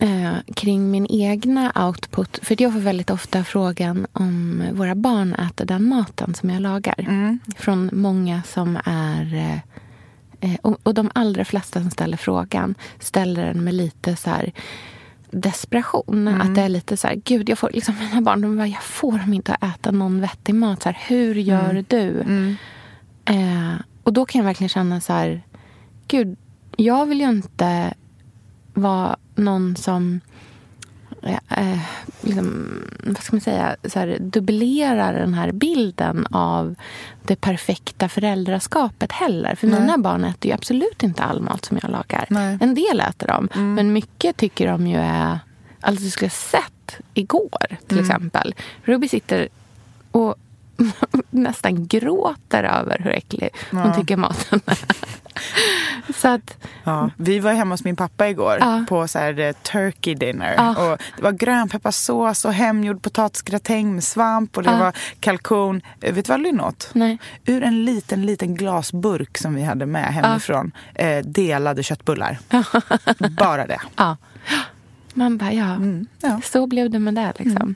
eh, 0.00 0.34
kring 0.54 0.90
min 0.90 1.06
egna 1.10 1.72
output. 1.86 2.38
För 2.42 2.62
jag 2.62 2.72
får 2.72 2.80
väldigt 2.80 3.10
ofta 3.10 3.44
frågan 3.44 4.06
om 4.12 4.62
våra 4.72 4.94
barn 4.94 5.34
äter 5.34 5.64
den 5.64 5.88
maten 5.88 6.34
som 6.34 6.50
jag 6.50 6.62
lagar. 6.62 7.38
Från 7.56 7.90
många 7.92 8.42
som 8.42 8.78
är... 8.84 9.34
Eh, 9.34 9.58
eh, 10.50 10.58
och, 10.62 10.78
och 10.82 10.94
de 10.94 11.10
allra 11.14 11.44
flesta 11.44 11.80
som 11.80 11.90
ställer 11.90 12.16
frågan 12.16 12.74
ställer 12.98 13.46
den 13.46 13.64
med 13.64 13.74
lite 13.74 14.16
så 14.16 14.30
här 14.30 14.52
desperation. 15.30 16.28
Att 16.28 16.54
det 16.54 16.62
är 16.62 16.68
lite 16.68 16.96
så 16.96 17.08
här, 17.08 17.14
gud, 17.24 17.48
jag 17.48 17.58
får 17.58 17.70
liksom 17.74 17.94
mina 17.98 18.20
barn, 18.20 18.40
de 18.40 18.56
bara, 18.56 18.66
jag 18.66 18.82
får 18.82 19.18
dem 19.18 19.34
inte 19.34 19.54
att 19.54 19.74
äta 19.74 19.90
någon 19.90 20.20
vettig 20.20 20.54
mat. 20.54 20.82
Så 20.82 20.88
här, 20.88 20.98
hur 21.08 21.34
gör 21.34 21.84
du? 21.88 22.20
Eh, 23.24 23.74
och 24.02 24.12
då 24.12 24.26
kan 24.26 24.38
jag 24.38 24.46
verkligen 24.46 24.68
känna 24.68 25.00
så 25.00 25.12
här, 25.12 25.42
gud, 26.08 26.36
jag 26.76 27.06
vill 27.06 27.20
ju 27.20 27.28
inte 27.28 27.94
vara 28.74 29.16
någon 29.34 29.76
som 29.76 30.20
eh, 31.22 31.78
liksom, 32.20 32.66
vad 33.04 33.22
ska 33.22 33.36
man 33.36 33.40
säga, 33.40 33.76
så 33.84 33.98
här, 33.98 34.18
dubblerar 34.20 35.12
den 35.12 35.34
här 35.34 35.52
bilden 35.52 36.26
av 36.30 36.74
det 37.22 37.36
perfekta 37.36 38.08
föräldraskapet 38.08 39.12
heller. 39.12 39.54
För 39.54 39.66
mina 39.66 39.98
barn 39.98 40.24
äter 40.24 40.48
ju 40.48 40.54
absolut 40.54 41.02
inte 41.02 41.22
all 41.22 41.40
mat 41.40 41.64
som 41.64 41.78
jag 41.82 41.90
lagar. 41.90 42.26
Nej. 42.30 42.58
En 42.60 42.74
del 42.74 43.00
äter 43.00 43.26
de, 43.26 43.48
men 43.74 43.92
mycket 43.92 44.36
tycker 44.36 44.66
de 44.66 44.86
ju 44.86 44.96
är... 44.96 45.38
Alltså, 45.80 46.04
du 46.04 46.10
skulle 46.10 46.26
ha 46.26 46.30
sett 46.30 46.96
igår, 47.14 47.76
till 47.86 48.00
exempel. 48.00 48.54
Ruby 48.84 49.08
sitter 49.08 49.48
och 50.10 50.34
nästan 51.30 51.86
gråter 51.86 52.64
över 52.64 52.98
hur 52.98 53.10
äcklig 53.10 53.48
hon 53.70 53.94
tycker 54.00 54.16
maten 54.16 54.60
är. 54.66 54.78
Så 56.16 56.28
att, 56.28 56.56
Ja, 56.84 57.10
vi 57.16 57.38
var 57.38 57.52
hemma 57.52 57.74
hos 57.74 57.84
min 57.84 57.96
pappa 57.96 58.28
igår 58.28 58.56
Ja. 58.60 58.84
på 58.88 59.08
så 59.08 59.18
här, 59.18 59.38
eh, 59.38 59.52
turkey 59.52 60.14
dinner. 60.14 60.54
Ja. 60.56 60.70
Och 60.92 60.98
det 61.16 61.22
var 61.22 61.32
grönpepparsås 61.32 62.44
och 62.44 62.52
hemgjord 62.52 63.02
potatisgratäng 63.02 63.94
med 63.94 64.04
svamp 64.04 64.56
och 64.56 64.62
det 64.62 64.70
var 64.70 64.92
kalkon. 65.20 65.80
Eh, 66.00 66.14
Vet 66.14 66.24
du 66.26 66.32
vad 66.32 66.40
Lynn 66.42 66.60
åt? 66.60 66.90
nej. 66.92 67.18
Ur 67.44 67.62
en 67.62 67.84
liten, 67.84 68.26
liten 68.26 68.54
glasburk 68.54 69.38
som 69.38 69.54
vi 69.54 69.62
hade 69.62 69.86
med 69.86 70.14
hemifrån. 70.14 70.72
Eh, 70.94 71.18
delade 71.24 71.82
köttbullar. 71.82 72.38
Bara 73.38 73.66
det. 73.66 73.80
Ja. 73.96 74.16
Man 75.14 75.38
bara, 75.38 75.52
ja, 75.52 75.64
Mm, 75.74 76.06
så 76.44 76.66
blev 76.66 76.90
det 76.90 76.98
med 76.98 77.14
det. 77.14 77.32
Liksom. 77.36 77.74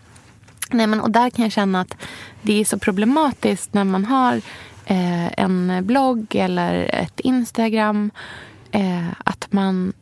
Nej, 0.74 0.86
men, 0.86 1.00
och 1.00 1.10
där 1.10 1.30
kan 1.30 1.42
jag 1.42 1.52
känna 1.52 1.80
att 1.80 1.96
det 2.42 2.60
är 2.60 2.64
så 2.64 2.78
problematiskt 2.78 3.74
när 3.74 3.84
man 3.84 4.04
har 4.04 4.36
eh, 4.86 5.40
en 5.40 5.86
blogg 5.86 6.34
eller 6.34 6.94
ett 6.94 7.20
Instagram. 7.20 8.10
Eh, 8.70 9.08
att 9.24 9.46
man, 9.52 9.92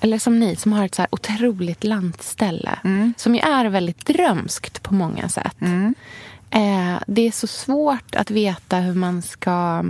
eller 0.00 0.18
som 0.18 0.38
ni 0.38 0.56
som 0.56 0.72
har 0.72 0.84
ett 0.84 0.94
så 0.94 1.02
här 1.02 1.08
otroligt 1.14 1.84
lantställe. 1.84 2.78
Som 3.16 3.34
ju 3.34 3.40
är 3.40 3.64
väldigt 3.64 4.06
drömskt 4.06 4.82
på 4.82 4.94
många 4.94 5.28
sätt. 5.28 5.56
Eh, 6.50 7.02
det 7.06 7.26
är 7.26 7.32
så 7.32 7.46
svårt 7.46 8.14
att 8.14 8.30
veta 8.30 8.76
hur 8.76 8.94
man 8.94 9.22
ska 9.22 9.84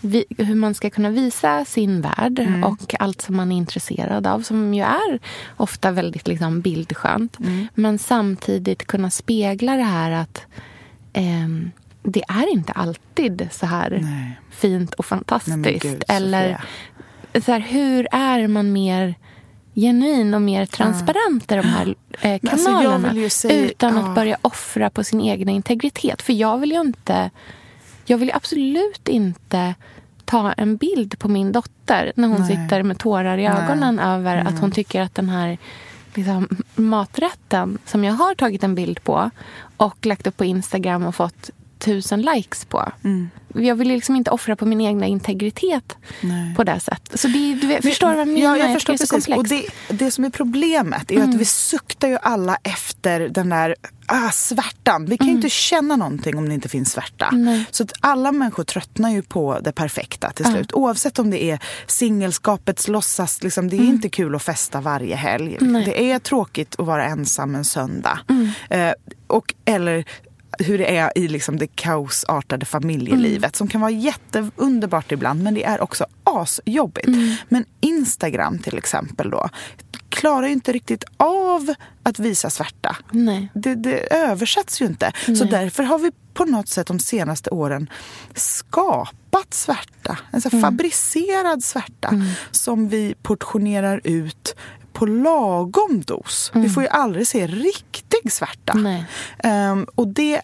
vi, 0.00 0.24
hur 0.38 0.54
man 0.54 0.74
ska 0.74 0.90
kunna 0.90 1.10
visa 1.10 1.64
sin 1.64 2.00
värld 2.00 2.62
och 2.64 2.94
allt 3.00 3.20
som 3.20 3.36
man 3.36 3.52
är 3.52 3.56
intresserad 3.56 4.26
av 4.26 4.40
som 4.40 4.74
ju 4.74 4.82
är 4.82 5.18
ofta 5.56 5.90
väldigt 5.90 6.28
liksom, 6.28 6.60
bildskönt. 6.60 7.36
Men 7.74 7.98
samtidigt 7.98 8.86
kunna 8.86 9.10
spegla 9.10 9.76
det 9.76 9.82
här 9.82 10.10
att 10.10 10.42
ehm, 11.12 11.70
det 12.02 12.22
är 12.28 12.52
inte 12.52 12.72
alltid 12.72 13.48
så 13.52 13.66
här 13.66 13.98
Nej. 14.02 14.40
fint 14.50 14.94
och 14.94 15.06
fantastiskt. 15.06 15.56
Nej, 15.56 15.78
gud, 15.82 16.04
Eller 16.08 16.60
så 17.44 17.52
här, 17.52 17.60
hur 17.60 18.06
är 18.10 18.46
man 18.48 18.72
mer 18.72 19.14
genuin 19.74 20.34
och 20.34 20.42
mer 20.42 20.66
transparent 20.66 21.52
i 21.52 21.54
de 21.54 21.60
här 21.66 21.94
eh, 22.20 22.32
alltså, 22.32 22.66
kanalerna 22.66 23.14
ju 23.14 23.30
säga- 23.30 23.66
utan 23.66 23.96
ja. 23.96 24.08
att 24.08 24.14
börja 24.14 24.38
offra 24.42 24.90
på 24.90 25.04
sin 25.04 25.20
egna 25.20 25.52
integritet. 25.52 26.22
För 26.22 26.32
jag 26.32 26.58
vill 26.58 26.72
ju 26.72 26.80
inte 26.80 27.30
jag 28.10 28.18
vill 28.18 28.30
absolut 28.34 29.08
inte 29.08 29.74
ta 30.24 30.52
en 30.52 30.76
bild 30.76 31.18
på 31.18 31.28
min 31.28 31.52
dotter 31.52 32.12
när 32.16 32.28
hon 32.28 32.40
Nej. 32.40 32.48
sitter 32.48 32.82
med 32.82 32.98
tårar 32.98 33.38
i 33.38 33.46
ögonen 33.46 33.98
över 33.98 34.36
att 34.36 34.58
hon 34.58 34.70
tycker 34.70 35.02
att 35.02 35.14
den 35.14 35.28
här 35.28 35.58
liksom, 36.14 36.48
maträtten 36.74 37.78
som 37.84 38.04
jag 38.04 38.14
har 38.14 38.34
tagit 38.34 38.64
en 38.64 38.74
bild 38.74 39.04
på 39.04 39.30
och 39.76 40.06
lagt 40.06 40.26
upp 40.26 40.36
på 40.36 40.44
Instagram 40.44 41.06
och 41.06 41.14
fått 41.14 41.50
tusen 41.78 42.22
likes 42.22 42.64
på. 42.64 42.92
Mm. 43.04 43.30
Jag 43.54 43.74
vill 43.74 43.88
liksom 43.88 44.16
inte 44.16 44.30
offra 44.30 44.56
på 44.56 44.66
min 44.66 44.80
egna 44.80 45.06
integritet 45.06 45.96
Nej. 46.20 46.54
på 46.54 46.64
det 46.64 46.80
sättet. 46.80 47.20
Så 47.20 47.28
det, 47.28 47.54
du 47.54 47.66
vet, 47.66 47.84
förstår 47.84 48.08
du 48.08 48.14
vad 48.14 48.20
jag 48.20 48.28
menar? 48.28 48.56
Ja, 48.56 48.64
jag 48.64 48.74
förstår 48.74 48.92
det 48.92 49.02
är 49.02 49.06
så 49.06 49.14
precis. 49.14 49.28
Och 49.28 49.34
komplext. 49.34 49.72
det, 49.88 49.94
det 49.94 50.10
som 50.10 50.24
är 50.24 50.30
problemet 50.30 51.10
är 51.10 51.14
ju 51.14 51.22
att 51.22 51.34
vi 51.34 51.44
suktar 51.44 52.08
ju 52.08 52.18
alla 52.22 52.58
efter 52.62 53.28
den 53.28 53.48
där 53.48 53.74
ah, 54.06 54.30
svärtan. 54.30 55.06
Vi 55.06 55.18
kan 55.18 55.26
ju 55.26 55.32
inte 55.32 55.48
känna 55.48 55.96
någonting 55.96 56.38
om 56.38 56.48
det 56.48 56.54
inte 56.54 56.68
finns 56.68 56.92
svärta. 56.92 57.30
Nej. 57.32 57.64
Så 57.70 57.82
att 57.82 57.92
alla 58.00 58.32
människor 58.32 58.64
tröttnar 58.64 59.10
ju 59.10 59.22
på 59.22 59.58
det 59.60 59.72
perfekta 59.72 60.30
till 60.30 60.44
slut. 60.44 60.72
Oavsett 60.72 61.18
om 61.18 61.30
det 61.30 61.44
är 61.44 61.58
singelskapets 61.86 62.88
låtsas, 62.88 63.42
liksom, 63.42 63.68
det 63.68 63.76
är 63.76 63.80
inte 63.80 64.08
kul 64.08 64.34
att 64.34 64.42
festa 64.42 64.80
varje 64.80 65.16
helg. 65.16 65.56
Nej. 65.60 65.84
Det 65.84 66.10
är 66.12 66.18
tråkigt 66.18 66.74
att 66.78 66.86
vara 66.86 67.04
ensam 67.04 67.54
en 67.54 67.64
söndag. 67.64 68.18
Eh, 68.70 68.92
och, 69.26 69.54
eller 69.64 70.04
hur 70.58 70.78
det 70.78 70.96
är 70.96 71.12
i 71.18 71.28
liksom 71.28 71.58
det 71.58 71.66
kaosartade 71.66 72.66
familjelivet 72.66 73.56
som 73.56 73.68
kan 73.68 73.80
vara 73.80 73.90
jätteunderbart 73.90 75.12
ibland 75.12 75.42
men 75.42 75.54
det 75.54 75.64
är 75.64 75.80
också 75.80 76.06
asjobbigt. 76.24 77.08
Men 77.48 77.64
Instagram 77.80 78.58
till 78.58 78.78
exempel 78.78 79.30
då 79.30 79.48
klarar 80.08 80.46
ju 80.46 80.52
inte 80.52 80.72
riktigt 80.72 81.04
av 81.16 81.74
att 82.02 82.18
visa 82.18 82.50
svärta. 82.50 82.96
Nej. 83.10 83.48
Det, 83.54 83.74
det 83.74 84.14
översätts 84.14 84.82
ju 84.82 84.86
inte. 84.86 85.12
Så 85.26 85.44
därför 85.44 85.82
har 85.82 85.98
vi 85.98 86.10
på 86.34 86.44
något 86.44 86.68
sätt 86.68 86.86
de 86.86 86.98
senaste 86.98 87.50
åren 87.50 87.90
skapat 88.34 89.54
svärta. 89.54 90.18
En 90.32 90.40
så 90.40 90.48
här 90.48 90.60
fabricerad 90.60 91.64
svärta 91.64 92.22
som 92.50 92.88
vi 92.88 93.14
portionerar 93.22 94.00
ut 94.04 94.56
på 94.98 95.06
lagom 95.06 96.02
dos. 96.06 96.50
Vi 96.54 96.68
får 96.68 96.82
ju 96.82 96.88
aldrig 96.88 97.26
se 97.26 97.46
riktig 97.46 98.32
svärta. 98.32 99.04
Ehm, 99.38 99.86
och 99.94 100.08
det, 100.08 100.40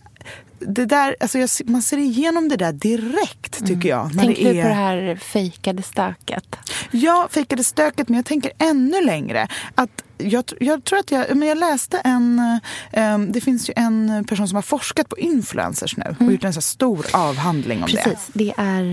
det 0.58 0.84
där, 0.84 1.16
alltså 1.20 1.38
jag, 1.38 1.50
man 1.64 1.82
ser 1.82 1.98
igenom 1.98 2.48
det 2.48 2.56
där 2.56 2.72
direkt 2.72 3.66
tycker 3.66 3.88
jag. 3.88 4.14
När 4.14 4.24
Tänker 4.24 4.44
det 4.44 4.52
du 4.52 4.58
är, 4.58 4.62
på 4.62 4.68
det 4.68 4.74
här 4.74 5.16
fejkade 5.16 5.82
stöket? 5.82 6.56
Ja, 6.90 7.28
fejkade 7.30 7.64
stöket, 7.64 8.08
men 8.08 8.16
jag 8.16 8.26
tänker 8.26 8.52
ännu 8.58 9.04
längre. 9.04 9.48
Att 9.74 10.04
jag, 10.18 10.44
jag 10.60 10.84
tror 10.84 10.98
att 10.98 11.10
jag, 11.10 11.36
men 11.36 11.48
jag 11.48 11.58
läste 11.58 11.98
en, 12.04 12.58
eh, 12.92 13.18
det 13.18 13.40
finns 13.40 13.68
ju 13.70 13.72
en 13.76 14.24
person 14.28 14.48
som 14.48 14.54
har 14.56 14.62
forskat 14.62 15.08
på 15.08 15.18
influencers 15.18 15.96
nu 15.96 16.16
och 16.20 16.32
gjort 16.32 16.44
en 16.44 16.52
så 16.54 16.60
stor 16.60 17.06
avhandling 17.12 17.82
om 17.82 17.90
det. 17.90 17.96
Precis. 18.02 18.28
Det 18.32 18.54
är 18.56 18.84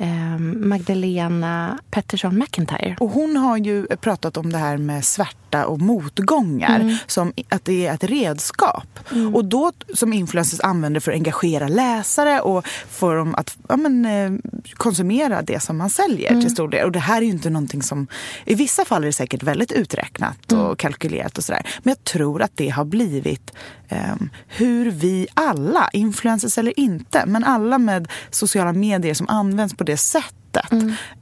eh, 0.00 0.38
Magdalena 0.40 1.78
Pettersson 1.90 2.38
McIntyre. 2.38 2.96
Och 3.00 3.10
hon 3.10 3.36
har 3.36 3.56
ju 3.56 3.86
pratat 3.86 4.36
om 4.36 4.52
det 4.52 4.58
här 4.58 4.76
med 4.76 5.04
svärta 5.04 5.66
och 5.66 5.80
motgångar 5.80 6.98
som 7.06 7.32
i- 7.36 7.44
att 7.48 7.64
det 7.64 7.86
är 7.86 7.94
ett 7.94 8.04
redskap. 8.04 8.98
Och 9.34 9.44
då 9.44 9.72
som 9.94 10.12
influencers 10.12 10.60
använder 10.60 11.00
för 11.00 11.12
att 11.12 11.16
engagera 11.16 11.68
läsare 11.68 12.40
och 12.40 12.66
få 12.90 13.12
dem 13.14 13.34
att 13.34 13.56
ja, 13.68 13.76
men, 13.76 14.04
eh, 14.04 14.30
konsumera 14.74 15.42
det 15.42 15.60
som 15.62 15.76
man 15.78 15.90
säljer 15.90 16.40
till 16.40 16.50
stor 16.50 16.68
del. 16.68 16.84
Och 16.86 16.92
det 16.92 16.98
här 16.98 17.16
är 17.16 17.22
ju 17.26 17.30
inte 17.30 17.50
någonting 17.50 17.82
som... 17.82 18.06
I 18.44 18.54
vissa 18.54 18.84
fall 18.84 19.02
är 19.02 19.06
det 19.06 19.12
säkert 19.12 19.42
väldigt 19.42 19.72
uträknat 19.72 20.49
och 20.52 20.78
kalkylerat 20.78 21.38
och 21.38 21.44
sådär. 21.44 21.62
Men 21.82 21.90
jag 21.90 22.04
tror 22.04 22.42
att 22.42 22.52
det 22.56 22.68
har 22.68 22.84
blivit 22.84 23.52
ehm, 23.88 24.30
hur 24.46 24.90
vi 24.90 25.26
alla, 25.34 25.88
influencers 25.92 26.58
eller 26.58 26.80
inte, 26.80 27.26
men 27.26 27.44
alla 27.44 27.78
med 27.78 28.08
sociala 28.30 28.72
medier 28.72 29.14
som 29.14 29.28
används 29.28 29.74
på 29.74 29.84
det 29.84 29.96
sättet. 29.96 30.72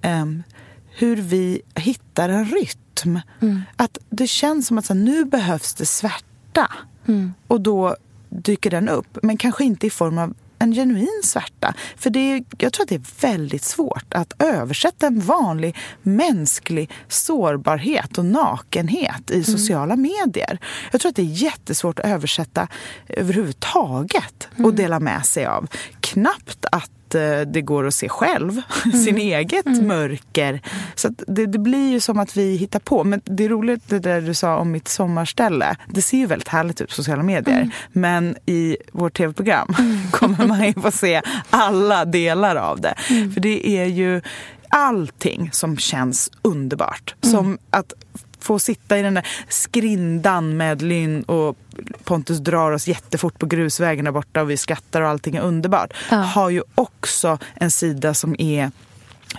ehm, 0.02 0.42
hur 0.98 1.16
vi 1.16 1.60
hittar 1.74 2.28
en 2.28 2.44
rytm. 2.44 3.20
Att 3.76 3.98
det 4.10 4.26
känns 4.26 4.66
som 4.66 4.78
att 4.78 4.86
så 4.86 4.94
här, 4.94 5.00
nu 5.00 5.24
behövs 5.24 5.74
det 5.74 5.86
svärta. 5.86 6.70
Och 7.46 7.60
då 7.60 7.96
dyker 8.28 8.70
den 8.70 8.88
upp. 8.88 9.18
Men 9.22 9.36
kanske 9.36 9.64
inte 9.64 9.86
i 9.86 9.90
form 9.90 10.18
av 10.18 10.34
en 10.58 10.72
genuin 10.72 11.20
svärta. 11.24 11.74
För 11.96 12.10
det 12.10 12.32
är, 12.32 12.44
jag 12.58 12.72
tror 12.72 12.84
att 12.84 12.88
det 12.88 12.94
är 12.94 13.20
väldigt 13.20 13.64
svårt 13.64 14.14
att 14.14 14.42
översätta 14.42 15.06
en 15.06 15.20
vanlig 15.20 15.76
mänsklig 16.02 16.90
sårbarhet 17.08 18.18
och 18.18 18.24
nakenhet 18.24 19.30
i 19.30 19.44
sociala 19.44 19.96
medier. 19.96 20.58
Jag 20.92 21.00
tror 21.00 21.10
att 21.10 21.16
det 21.16 21.22
är 21.22 21.42
jättesvårt 21.42 21.98
att 21.98 22.06
översätta 22.06 22.68
överhuvudtaget 23.08 24.48
och 24.64 24.74
dela 24.74 25.00
med 25.00 25.26
sig 25.26 25.46
av. 25.46 25.66
Knappt 26.00 26.66
att 26.72 26.90
eh, 27.14 27.40
det 27.40 27.62
går 27.62 27.86
att 27.86 27.94
se 27.94 28.08
själv, 28.08 28.62
sin 29.04 29.18
eget 29.18 29.82
mörker. 29.82 30.60
Så 30.94 31.08
att 31.08 31.22
det, 31.26 31.46
det 31.46 31.58
blir 31.58 31.90
ju 31.90 32.00
som 32.00 32.18
att 32.18 32.36
vi 32.36 32.56
hittar 32.56 32.80
på. 32.80 33.04
Men 33.04 33.20
det 33.24 33.44
är 33.44 33.48
roligt 33.48 33.82
det 33.86 33.98
där 33.98 34.20
du 34.20 34.34
sa 34.34 34.56
om 34.56 34.70
mitt 34.70 34.88
sommarställe. 34.88 35.76
Det 35.88 36.02
ser 36.02 36.18
ju 36.18 36.26
väldigt 36.26 36.48
härligt 36.48 36.80
ut 36.80 36.88
på 36.88 36.94
sociala 36.94 37.22
medier. 37.22 37.70
Men 37.92 38.36
i 38.46 38.76
vårt 38.92 39.16
tv-program 39.16 39.74
kommer 40.12 40.46
man 40.46 40.66
ju 40.66 40.72
få 40.72 40.90
se 40.90 41.22
alla 41.50 42.04
delar 42.04 42.56
av 42.56 42.80
det. 42.80 42.94
För 43.34 43.40
det 43.40 43.68
är 43.68 43.86
ju 43.86 44.20
allting 44.68 45.50
som 45.52 45.76
känns 45.76 46.30
underbart. 46.42 47.14
Som 47.20 47.58
att 47.70 47.92
få 48.48 48.58
sitta 48.58 48.98
i 48.98 49.02
den 49.02 49.14
där 49.14 49.26
skrindan 49.48 50.56
med 50.56 50.82
Lynn 50.82 51.22
och 51.22 51.56
Pontus 52.04 52.38
drar 52.38 52.72
oss 52.72 52.88
jättefort 52.88 53.38
på 53.38 53.46
grusvägen 53.46 54.04
där 54.04 54.12
borta 54.12 54.42
och 54.42 54.50
vi 54.50 54.56
skrattar 54.56 55.02
och 55.02 55.08
allting 55.08 55.36
är 55.36 55.40
underbart. 55.40 55.92
Ja. 56.10 56.16
Har 56.16 56.50
ju 56.50 56.62
också 56.74 57.38
en 57.54 57.70
sida 57.70 58.14
som 58.14 58.36
är 58.38 58.70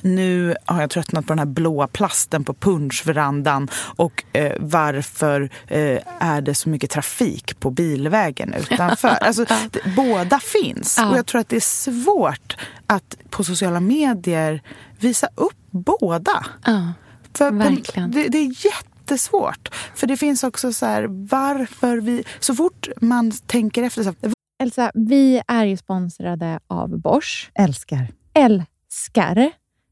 nu 0.01 0.55
har 0.65 0.81
jag 0.81 0.89
tröttnat 0.89 1.25
på 1.25 1.31
den 1.33 1.39
här 1.39 1.45
blåa 1.45 1.87
plasten 1.87 2.43
på 2.43 2.53
punschverandan 2.53 3.69
och 3.75 4.23
eh, 4.33 4.55
varför 4.59 5.49
eh, 5.67 5.99
är 6.19 6.41
det 6.41 6.55
så 6.55 6.69
mycket 6.69 6.89
trafik 6.89 7.59
på 7.59 7.71
bilvägen 7.71 8.53
utanför? 8.53 9.09
Alltså, 9.21 9.45
det, 9.71 9.95
båda 9.95 10.39
finns 10.39 10.97
Ja. 10.97 11.09
och 11.09 11.17
jag 11.17 11.25
tror 11.25 11.41
att 11.41 11.49
det 11.49 11.55
är 11.55 11.59
svårt 11.59 12.57
att 12.87 13.17
på 13.29 13.43
sociala 13.43 13.79
medier 13.79 14.61
visa 14.99 15.27
upp 15.35 15.57
båda. 15.71 16.45
Ja. 16.65 16.93
För 17.33 17.51
Verkligen. 17.51 18.11
Det, 18.11 18.27
det 18.27 18.37
är 18.37 18.65
jättesvårt. 19.09 19.69
För 19.95 20.07
det 20.07 20.17
finns 20.17 20.43
också 20.43 20.73
så 20.73 20.85
här, 20.85 21.07
varför 21.29 21.97
vi... 21.97 22.23
Så 22.39 22.55
fort 22.55 22.87
man 23.01 23.31
tänker 23.31 23.83
efter, 23.83 24.03
så 24.03 24.13
här, 24.21 24.33
Elsa, 24.63 24.91
vi 24.93 25.41
är 25.47 25.65
ju 25.65 25.77
sponsrade 25.77 26.59
av 26.67 26.99
Bosch. 26.99 27.51
Älskar. 27.55 28.07
Älskar 28.33 29.51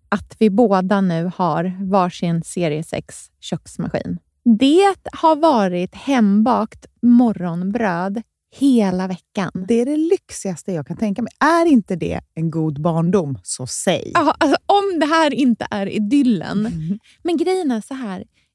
att 0.09 0.35
vi 0.39 0.49
båda 0.49 1.01
nu 1.01 1.31
har 1.35 1.77
varsin 1.89 2.43
serie 2.43 2.83
6 2.83 3.15
köksmaskin. 3.39 4.17
Det 4.59 4.95
har 5.11 5.35
varit 5.35 5.95
hembakt 5.95 6.85
morgonbröd 7.01 8.21
hela 8.55 9.07
veckan. 9.07 9.51
Det 9.67 9.73
är 9.81 9.85
det 9.85 9.97
lyxigaste 9.97 10.71
jag 10.71 10.87
kan 10.87 10.97
tänka 10.97 11.21
mig. 11.21 11.31
Är 11.39 11.65
inte 11.65 11.95
det 11.95 12.19
en 12.35 12.51
god 12.51 12.81
barndom, 12.81 13.39
så 13.43 13.67
säg. 13.67 14.11
Ja, 14.13 14.35
alltså, 14.39 14.57
om 14.65 14.99
det 14.99 15.05
här 15.05 15.33
inte 15.33 15.67
är 15.71 15.87
idyllen. 15.87 16.71
Men 17.23 17.37
grejen 17.37 17.71
är 17.71 17.81
så 17.81 17.93
här. 17.93 18.23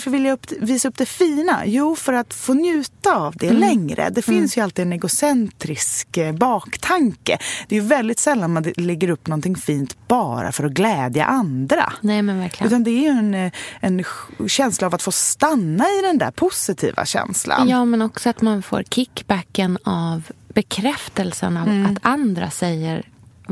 Varför 0.00 0.10
vill 0.10 0.24
jag 0.24 0.32
upp, 0.32 0.52
visa 0.60 0.88
upp 0.88 0.96
det 0.98 1.06
fina? 1.06 1.62
Jo, 1.66 1.96
för 1.96 2.12
att 2.12 2.34
få 2.34 2.54
njuta 2.54 3.16
av 3.16 3.34
det 3.36 3.46
Mm. 3.46 3.60
längre. 3.60 4.10
Det 4.10 4.22
finns 4.22 4.56
ju 4.56 4.60
alltid 4.60 4.82
en 4.86 4.92
egocentrisk 4.92 6.16
eh, 6.16 6.32
baktanke. 6.32 7.38
Det 7.68 7.76
är 7.76 7.80
ju 7.80 7.86
väldigt 7.86 8.18
sällan 8.18 8.52
man 8.52 8.62
lägger 8.76 9.10
upp 9.10 9.26
någonting 9.26 9.56
fint 9.56 9.96
bara 10.08 10.52
för 10.52 10.64
att 10.64 10.72
glädja 10.72 11.24
andra. 11.24 11.92
Nej, 12.00 12.22
men 12.22 12.38
verkligen. 12.38 12.66
Utan 12.66 12.84
det 12.84 12.90
är 12.90 13.00
ju 13.02 13.08
en, 13.08 13.34
eh, 13.34 13.52
en 13.80 14.04
känsla 14.48 14.86
av 14.86 14.94
att 14.94 15.02
få 15.02 15.12
stanna 15.12 15.84
i 15.84 16.02
den 16.02 16.18
där 16.18 16.30
positiva 16.30 17.06
känslan. 17.06 17.68
Ja, 17.68 17.84
men 17.84 18.02
också 18.02 18.28
att 18.30 18.42
man 18.42 18.62
får 18.62 18.82
kickbacken 18.82 19.78
av 19.84 20.22
bekräftelsen 20.54 21.56
av 21.56 21.68
att 21.90 21.98
andra 22.02 22.50
säger 22.50 23.04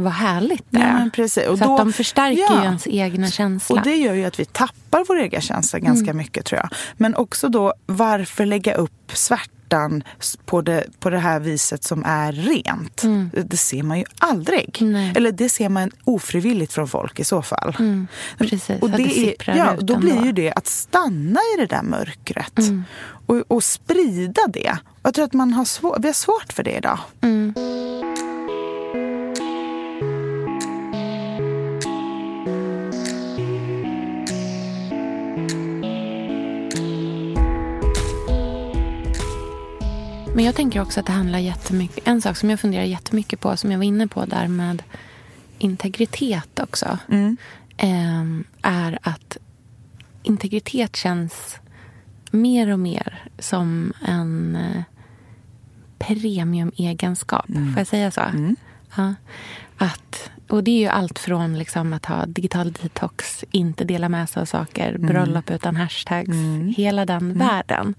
vad 0.02 0.12
härligt 0.12 0.64
det 0.70 0.76
Mm. 0.78 0.88
Ja, 0.90 0.94
är. 0.96 1.00
men 1.00 1.10
precis. 1.10 1.46
Och 1.46 1.58
så 1.58 1.64
då- 1.64 1.72
att 1.72 1.78
de 1.78 1.92
förstärker 1.92 2.40
ja. 2.42 2.58
ju 2.58 2.64
ens 2.64 2.86
egna 2.86 3.30
känsla. 3.30 3.76
Och 3.76 3.82
det 3.82 3.96
gör 3.96 4.14
ju 4.14 4.24
att 4.24 4.40
vi 4.40 4.44
tappar 4.44 5.04
vår 5.08 5.16
egen 5.18 5.40
känsla 5.40 5.78
ganska 5.78 6.04
Mm. 6.10 6.16
mycket 6.16 6.44
tror 6.44 6.58
jag. 6.60 6.68
Men 6.96 7.14
också 7.14 7.48
då, 7.48 7.74
varför 7.86 8.46
lägga 8.46 8.74
upp 8.74 9.12
svärtan 9.14 10.02
på 10.46 10.60
det, 10.62 10.84
på 11.00 11.10
det 11.10 11.18
här 11.18 11.40
viset 11.40 11.84
som 11.84 12.04
är 12.06 12.32
rent? 12.32 13.02
Det 13.44 13.56
ser 13.56 13.82
man 13.82 13.98
ju 13.98 14.04
aldrig. 14.18 14.78
Mm. 14.80 14.92
Nej. 14.92 15.12
Eller 15.16 15.32
det 15.32 15.48
ser 15.48 15.68
man 15.68 15.90
ofrivilligt 16.04 16.72
från 16.72 16.88
folk 16.88 17.20
i 17.20 17.24
så 17.24 17.42
fall. 17.42 17.76
Mm, 17.78 18.06
precis, 18.38 18.68
Och 18.80 18.90
det 18.90 18.96
det 18.96 19.36
är, 19.48 19.56
ja, 19.56 19.74
då 19.80 19.96
blir 19.98 20.24
ju 20.24 20.32
det 20.32 20.52
att 20.52 20.66
stanna 20.66 21.40
i 21.54 21.60
det 21.60 21.66
där 21.66 21.82
mörkret. 21.82 22.58
Mm. 22.58 22.84
Och, 23.26 23.42
och 23.48 23.64
sprida 23.64 24.42
det. 24.48 24.76
Jag 25.02 25.14
tror 25.14 25.24
att 25.24 25.32
man 25.32 25.52
har 25.52 25.64
svår, 25.64 25.96
vi 26.00 26.08
har 26.08 26.12
svårt 26.14 26.52
för 26.52 26.62
det 26.62 26.76
idag. 26.76 26.98
Men 40.38 40.44
jag 40.44 40.54
tänker 40.54 40.80
också 40.80 41.00
att 41.00 41.06
det 41.06 41.12
handlar 41.12 41.38
jättemycket... 41.38 42.08
En 42.08 42.22
sak 42.22 42.36
som 42.36 42.50
jag 42.50 42.60
funderar 42.60 42.84
jättemycket 42.84 43.40
på, 43.40 43.56
som 43.56 43.70
jag 43.70 43.78
var 43.78 43.84
inne 43.84 44.06
på 44.06 44.24
där 44.24 44.48
med 44.48 44.82
integritet 45.58 46.60
också, 46.60 46.98
ehm, 47.76 48.44
är 48.62 48.98
att 49.02 49.36
integritet 50.22 50.96
känns 50.96 51.56
mer 52.30 52.72
och 52.72 52.78
mer 52.78 53.24
som 53.38 53.92
en 54.06 54.56
eh, 54.56 54.82
premiumegenskap. 55.98 57.46
Får 57.46 57.78
jag 57.78 57.86
säga 57.86 58.10
så? 58.10 58.22
Ja. 58.96 59.14
Att, 59.78 60.30
och 60.48 60.64
det 60.64 60.70
är 60.70 60.80
ju 60.80 60.88
allt 60.88 61.18
från 61.18 61.58
liksom 61.58 61.92
att 61.92 62.06
ha 62.06 62.26
digital 62.26 62.72
detox, 62.72 63.44
inte 63.50 63.84
dela 63.84 64.08
med 64.08 64.28
sig 64.28 64.40
av 64.40 64.46
saker, 64.46 64.98
bröllop 64.98 65.50
utan 65.50 65.76
hashtags, 65.76 66.36
hela 66.76 67.06
den 67.06 67.38
världen. 67.38 67.94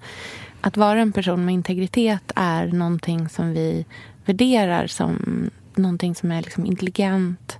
Att 0.62 0.78
vara 0.78 1.02
en 1.02 1.12
person 1.12 1.45
med 1.45 1.54
integritet 1.54 2.32
är 2.36 2.67
någonting 2.67 3.30
som 3.30 3.54
vi 3.54 3.86
värderar 4.26 4.88
som 4.88 5.50
någonting 5.76 6.15
som 6.15 6.32
är 6.32 6.41
liksom 6.41 6.65
intelligent, 6.65 7.58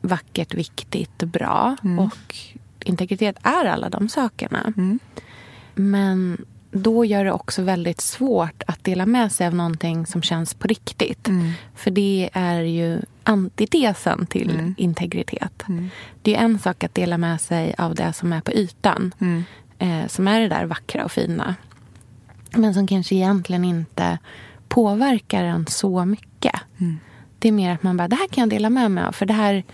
vackert, 0.00 0.54
viktigt 0.54 1.22
och 1.22 1.28
bra. 1.28 1.76
Och 2.00 2.36
integritet 2.84 3.36
är 3.42 3.64
alla 3.64 3.88
de 3.88 4.08
sakerna. 4.08 4.72
Men 5.74 6.44
då 6.70 7.04
gör 7.04 7.24
det 7.24 7.32
också 7.32 7.62
väldigt 7.62 8.00
svårt 8.00 8.62
att 8.66 8.84
dela 8.84 9.06
med 9.06 9.32
sig 9.32 9.46
av 9.46 9.54
någonting 9.54 10.06
som 10.06 10.22
känns 10.22 10.54
på 10.54 10.68
riktigt. 10.68 11.28
För 11.74 11.90
det 11.90 12.30
är 12.32 12.60
ju 12.60 13.00
antitesen 13.24 14.26
till 14.26 14.50
integritet. 14.76 15.64
Det 16.22 16.36
är 16.36 16.40
en 16.44 16.58
sak 16.58 16.84
att 16.84 16.94
dela 16.94 17.18
med 17.18 17.40
sig 17.40 17.74
av 17.78 17.94
det 17.94 18.12
som 18.12 18.32
är 18.32 18.40
på 18.40 18.52
ytan. 18.52 19.14
Eh, 19.78 20.06
som 20.06 20.28
är 20.28 20.40
det 20.40 20.48
där 20.48 20.64
vackra 20.64 21.04
och 21.04 21.12
fina. 21.12 21.54
Men 22.52 22.74
som 22.74 22.86
kanske 22.86 23.14
egentligen 23.14 23.64
inte 23.64 24.18
påverkar 24.68 25.44
en 25.44 25.66
så 25.66 26.04
mycket. 26.04 26.60
Det 27.38 27.48
är 27.48 27.52
mer 27.52 27.72
att 27.72 27.82
man 27.82 27.96
bara, 27.96 28.08
det 28.08 28.16
här 28.16 28.28
kan 28.28 28.42
jag 28.42 28.50
dela 28.50 28.70
med 28.70 28.90
mig 28.90 29.04
av. 29.04 29.12
För 29.12 29.26
det 29.26 29.32
här 29.32 29.64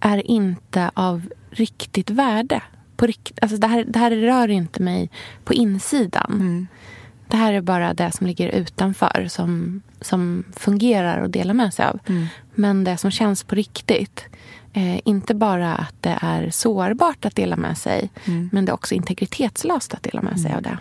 är 0.00 0.30
inte 0.30 0.90
av 0.94 1.28
riktigt 1.50 2.10
värde. 2.10 2.62
På 2.96 3.06
rikt, 3.06 3.38
alltså 3.42 3.56
det, 3.56 3.66
här, 3.66 3.84
det 3.84 3.98
här 3.98 4.10
rör 4.10 4.48
inte 4.48 4.82
mig 4.82 5.10
på 5.44 5.54
insidan. 5.54 6.66
Det 7.28 7.36
här 7.36 7.52
är 7.52 7.60
bara 7.60 7.94
det 7.94 8.12
som 8.12 8.26
ligger 8.26 8.48
utanför 8.48 9.26
som, 9.28 9.82
som 10.00 10.44
fungerar 10.56 11.24
att 11.24 11.32
dela 11.32 11.54
med 11.54 11.74
sig 11.74 11.86
av. 11.86 11.98
Men 12.54 12.84
det 12.84 12.96
som 12.96 13.10
känns 13.10 13.44
på 13.44 13.54
riktigt, 13.54 14.24
eh, 14.72 15.00
inte 15.04 15.34
bara 15.34 15.74
att 15.74 15.94
det 16.00 16.18
är 16.20 16.50
sårbart 16.50 17.24
att 17.24 17.36
dela 17.36 17.56
med 17.56 17.78
sig 17.78 18.10
men 18.52 18.64
det 18.64 18.70
är 18.70 18.74
också 18.74 18.94
integritetslöst 18.94 19.94
att 19.94 20.02
dela 20.02 20.22
med 20.22 20.40
sig 20.40 20.54
av 20.54 20.62
det. 20.62 20.78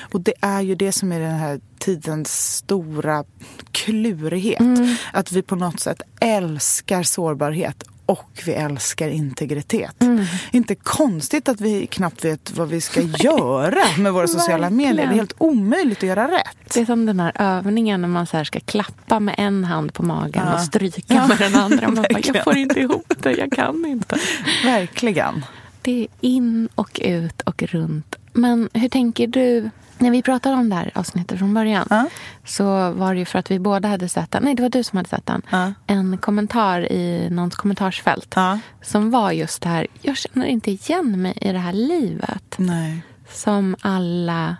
Och 0.00 0.20
det 0.20 0.34
är 0.40 0.60
ju 0.60 0.74
det 0.74 0.92
som 0.92 1.12
är 1.12 1.20
den 1.20 1.38
här 1.38 1.60
tidens 1.78 2.56
stora 2.56 3.24
klurighet. 3.72 4.60
Mm. 4.60 4.96
Att 5.12 5.32
vi 5.32 5.42
på 5.42 5.56
något 5.56 5.80
sätt 5.80 6.02
älskar 6.20 7.02
sårbarhet 7.02 7.84
och 8.06 8.42
vi 8.46 8.52
älskar 8.52 9.08
integritet. 9.08 10.02
Mm. 10.02 10.24
Inte 10.50 10.74
konstigt 10.74 11.48
att 11.48 11.60
vi 11.60 11.86
knappt 11.86 12.24
vet 12.24 12.50
vad 12.56 12.68
vi 12.68 12.80
ska 12.80 13.00
göra 13.18 13.84
med 13.98 14.12
våra 14.12 14.26
sociala 14.28 14.70
medier. 14.70 14.94
Det 14.94 15.02
är 15.02 15.06
helt 15.16 15.34
omöjligt 15.38 15.98
att 15.98 16.02
göra 16.08 16.28
rätt. 16.30 16.74
Det 16.74 16.80
är 16.80 16.84
som 16.84 17.06
den 17.06 17.20
här 17.20 17.32
övningen 17.38 18.00
när 18.00 18.08
man 18.08 18.26
så 18.26 18.44
ska 18.44 18.60
klappa 18.60 19.20
med 19.20 19.34
en 19.38 19.64
hand 19.64 19.94
på 19.94 20.02
magen 20.02 20.42
Ja. 20.46 20.54
och 20.54 20.60
stryka 20.60 21.14
Ja, 21.14 21.26
med 21.26 21.38
den 21.38 21.54
andra. 21.56 21.86
Man 21.88 21.94
bara, 21.94 22.06
jag 22.32 22.44
får 22.44 22.56
inte 22.56 22.80
ihop 22.80 23.12
det, 23.22 23.32
jag 23.32 23.52
kan 23.52 23.84
inte. 23.86 24.18
Verkligen. 24.64 25.44
Det 25.82 26.00
är 26.02 26.06
in 26.20 26.68
och 26.74 27.00
ut 27.04 27.42
och 27.42 27.62
runt. 27.62 28.16
Men 28.32 28.68
hur 28.74 28.88
tänker 28.88 29.26
du? 29.26 29.70
När 30.02 30.10
vi 30.10 30.22
pratade 30.22 30.56
om 30.56 30.68
det 30.68 30.76
här 30.76 30.90
avsnittet 30.94 31.38
från 31.38 31.54
början 31.54 31.86
Ja. 31.90 32.06
så 32.44 32.90
var 32.92 33.14
det 33.14 33.18
ju 33.18 33.24
för 33.24 33.38
att 33.38 33.50
vi 33.50 33.58
båda 33.58 33.88
hade 33.88 34.08
sett 34.08 34.30
den. 34.30 34.42
Nej, 34.42 34.54
det 34.54 34.62
var 34.62 34.70
du 34.70 34.82
som 34.82 34.96
hade 34.96 35.08
sett 35.08 35.26
den. 35.26 35.42
Ja. 35.50 35.72
En 35.86 36.18
kommentar 36.18 36.92
i 36.92 37.28
någons 37.30 37.54
kommentarsfält 37.56 38.32
Ja. 38.36 38.58
som 38.82 39.10
var 39.10 39.32
just 39.32 39.62
det 39.62 39.68
här. 39.68 39.86
Jag 40.00 40.16
känner 40.16 40.46
inte 40.46 40.70
igen 40.70 41.22
mig 41.22 41.38
i 41.40 41.52
det 41.52 41.58
här 41.58 41.72
livet 41.72 42.54
Nej. 42.56 43.02
som 43.32 43.76
alla 43.80 44.56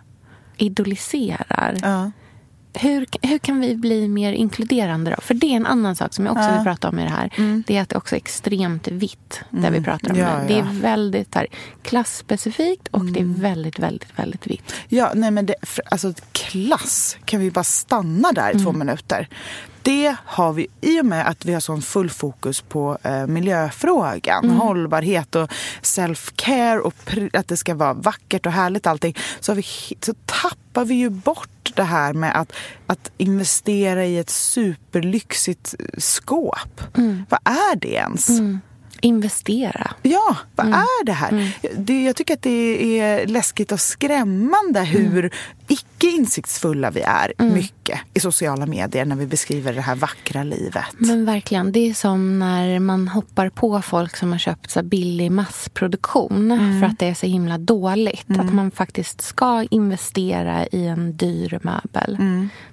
idoliserar. 0.57 1.77
Hur, 2.75 3.07
hur 3.23 3.39
kan 3.39 3.61
vi 3.61 3.77
bli 3.77 4.09
mer 4.09 4.33
inkluderande 4.33 5.11
då? 5.11 5.17
För 5.21 5.35
det 5.35 5.47
är 5.47 5.57
en 5.57 5.67
annan 5.67 5.97
sak 5.97 6.15
som 6.15 6.27
jag 6.27 6.33
också 6.37 6.49
Ja. 6.49 6.55
vill 6.55 6.65
prata 6.65 6.89
om 6.89 6.99
i 6.99 7.03
det 7.03 7.09
här. 7.11 7.31
Det 7.67 7.77
är 7.77 7.83
att 7.83 7.89
det 7.89 7.97
också 7.97 8.15
är 8.15 8.17
extremt 8.17 8.89
vitt, 8.89 9.41
det 9.51 9.71
vi 9.71 9.81
pratar 9.81 10.11
om 10.11 10.17
Ja. 10.19 10.41
Det 10.49 10.53
ja. 10.55 10.59
är 10.59 10.81
väldigt 10.81 11.35
här, 11.35 11.47
klasspecifikt 11.83 12.89
och 12.89 13.05
det 13.05 13.21
är 13.21 13.25
väldigt, 13.41 13.79
väldigt, 13.79 14.19
väldigt 14.19 14.47
vitt. 14.47 14.73
Ja, 14.89 15.13
nej 15.15 15.31
men 15.31 15.47
det, 15.47 15.55
för, 15.63 15.85
alltså 15.91 16.13
klass, 16.33 17.17
kan 17.25 17.41
vi 17.41 17.51
bara 17.51 17.65
stanna 17.65 18.33
där 18.33 18.57
i 18.57 18.59
två 18.65 18.73
minuter? 18.73 19.29
Det 19.83 20.17
har 20.25 20.53
vi, 20.53 20.67
i 20.81 21.01
och 21.01 21.07
med 21.07 21.29
att 21.29 21.45
vi 21.45 21.53
har 21.53 21.61
sån 21.61 21.83
full 21.83 22.11
fokus 22.11 22.61
på 22.61 22.99
eh, 23.03 23.27
miljöfrågan, 23.27 24.51
hållbarhet 24.51 25.35
och 25.35 25.51
self-care 25.83 26.79
och 26.79 26.95
att 27.33 27.49
det 27.49 27.57
ska 27.57 27.75
vara 27.75 27.95
vackert 27.95 28.47
och 28.47 28.53
härligt 28.53 28.87
allting, 28.87 29.17
så, 29.41 29.55
vi, 29.55 29.63
så 30.01 30.15
tappar 30.27 30.85
vi 30.85 30.95
ju 30.95 31.11
bort 31.11 31.62
det 31.77 31.85
här 31.85 32.13
med 32.13 32.41
att, 32.41 32.53
att 32.87 33.11
investera 33.19 34.05
i 34.05 34.19
ett 34.19 34.31
superlyxigt 34.31 35.75
skåp. 35.99 36.81
Vad 37.29 37.41
är 37.45 37.77
det 37.77 37.93
ens? 37.93 38.29
Investera. 39.05 39.91
Ja, 40.03 40.37
vad 40.57 40.67
är 40.67 41.05
det 41.05 41.13
här? 41.13 41.57
Det, 41.77 42.03
jag 42.05 42.17
tycker 42.17 42.35
att 42.35 42.43
det 42.43 42.99
är 43.01 43.27
läskigt 43.27 43.73
och 43.73 43.81
skrämmande 43.81 44.81
hur 44.81 45.31
icke 45.69 46.07
insiktsfulla 46.07 46.91
vi 46.91 47.01
är 47.01 47.33
mycket 47.39 48.01
i 48.15 48.21
sociala 48.21 48.67
medier 48.67 49.05
när 49.05 49.17
vi 49.17 49.27
beskriver 49.27 49.73
det 49.73 49.81
här 49.81 49.95
vackra 49.95 50.43
livet. 50.43 50.85
Men 50.99 51.25
verkligen, 51.25 51.73
det 51.73 51.91
är 51.91 51.95
som 51.95 52.39
när 52.39 52.79
man 52.79 53.09
hoppar 53.09 53.49
på 53.49 53.83
folk 53.83 54.17
som 54.17 54.33
har 54.33 54.39
köpt 54.39 54.71
så 54.71 54.83
billig 54.83 55.33
massproduktion 55.33 56.79
för 56.81 56.87
att 56.87 56.99
det 56.99 57.07
är 57.07 57.15
så 57.15 57.27
himla 57.27 57.59
dåligt. 57.59 58.31
Att 58.31 58.53
man 58.53 58.71
faktiskt 58.71 59.21
ska 59.21 59.67
investera 59.71 60.67
i 60.67 60.87
en 60.87 61.17
dyr 61.17 61.59
möbel. 61.63 62.19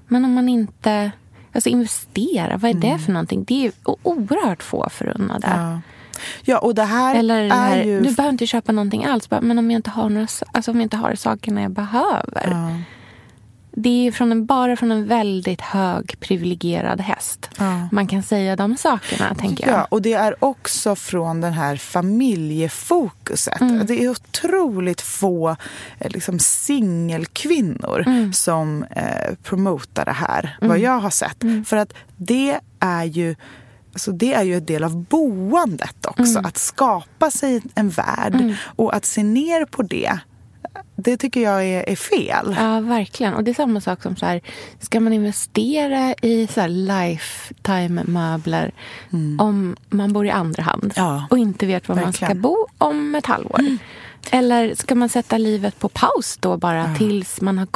Men 0.07 0.25
om 0.25 0.33
man 0.33 0.49
inte... 0.49 1.11
Alltså 1.53 1.69
investera, 1.69 2.57
vad 2.57 2.71
är 2.71 2.75
det 2.75 2.99
för 2.99 3.11
någonting? 3.11 3.43
Det 3.43 3.65
är 3.65 3.71
oerhört 3.83 4.63
få 4.63 4.89
förunnade. 4.91 5.47
Ja. 5.47 5.81
Ja, 6.41 6.57
och 6.57 6.75
det 6.75 6.83
här 6.83 7.15
Eller 7.15 7.43
det 7.47 7.53
här, 7.53 7.77
är 7.77 7.83
ju... 7.83 8.01
du 8.01 8.11
behöver 8.13 8.31
inte 8.31 8.47
köpa 8.47 8.71
någonting 8.71 9.05
alls, 9.05 9.29
bara, 9.29 9.41
men 9.41 9.59
om 9.59 9.71
jag 9.71 9.79
inte 9.79 9.89
har, 9.89 10.09
några, 10.09 10.27
alltså 10.51 10.71
om 10.71 10.77
jag 10.77 10.85
inte 10.85 10.97
har 10.97 11.15
sakerna 11.15 11.61
jag 11.61 11.71
behöver. 11.71 12.47
Ja. 12.51 12.71
Det 13.71 14.07
är 14.07 14.11
från 14.11 14.31
en, 14.31 14.45
bara 14.45 14.75
från 14.75 14.91
en 14.91 15.07
väldigt 15.07 15.61
hög 15.61 16.19
privilegierad 16.19 17.01
häst. 17.01 17.49
Ja. 17.57 17.87
Man 17.91 18.07
kan 18.07 18.23
säga 18.23 18.55
de 18.55 18.77
sakerna, 18.77 19.35
tänker 19.35 19.67
jag. 19.67 19.75
Ja, 19.79 19.87
och 19.89 20.01
det 20.01 20.13
är 20.13 20.43
också 20.43 20.95
från 20.95 21.41
den 21.41 21.53
här 21.53 21.75
familjefokuset. 21.75 23.61
Mm. 23.61 23.85
Det 23.85 24.03
är 24.03 24.09
otroligt 24.09 25.01
få 25.01 25.49
eh, 25.99 26.09
liksom, 26.09 26.39
singelkvinnor 26.39 28.03
Mm. 28.07 28.33
som 28.33 28.83
eh, 28.83 29.35
promotar 29.43 30.05
det 30.05 30.11
här, 30.11 30.57
vad 30.61 30.79
jag 30.79 30.99
har 30.99 31.09
sett. 31.09 31.43
Mm. 31.43 31.65
För 31.65 31.77
att 31.77 31.93
det 32.17 32.59
är 32.79 33.03
ju 33.03 33.35
Alltså 33.99 34.11
det 34.11 34.33
är 34.33 34.43
ju 34.43 34.55
en 34.57 34.65
del 34.65 34.83
av 34.83 35.03
boendet 35.03 36.05
också, 36.05 36.23
Mm. 36.39 36.45
att 36.45 36.57
skapa 36.57 37.31
sig 37.31 37.61
en 37.75 37.89
värld 37.89 38.55
och 38.75 38.95
att 38.95 39.05
se 39.05 39.23
ner 39.23 39.65
på 39.65 39.81
det. 39.83 40.19
Det 40.95 41.17
tycker 41.17 41.41
jag 41.41 41.65
är, 41.65 41.89
är 41.89 41.95
fel. 41.95 42.55
Ja, 42.59 42.79
verkligen. 42.79 43.33
Och 43.33 43.43
det 43.43 43.51
är 43.51 43.55
samma 43.55 43.81
sak 43.81 44.01
som 44.03 44.15
så 44.15 44.25
här, 44.25 44.41
ska 44.79 44.99
man 44.99 45.13
investera 45.13 46.13
i 46.21 46.47
så 46.53 46.61
här 46.61 46.67
lifetime-möbler 46.69 48.71
om 49.39 49.75
man 49.89 50.13
bor 50.13 50.25
i 50.25 50.29
andra 50.31 50.63
hand 50.63 50.83
Mm. 50.83 50.91
Ja, 50.95 51.27
och 51.29 51.37
inte 51.37 51.65
vet 51.65 51.87
var 51.87 51.95
man 51.95 52.05
verkligen. 52.05 52.31
Mm. 52.31 52.41
ska 52.41 52.49
bo 52.49 52.67
om 52.77 53.15
ett 53.15 53.25
halvår? 53.25 53.59
Eller 54.31 54.75
ska 54.75 54.95
man 54.95 55.09
sätta 55.09 55.37
livet 55.37 55.79
på 55.79 55.89
paus 55.89 56.37
då 56.39 56.57
bara 56.57 56.95
tills 56.95 57.41
man 57.41 57.57
har... 57.57 57.67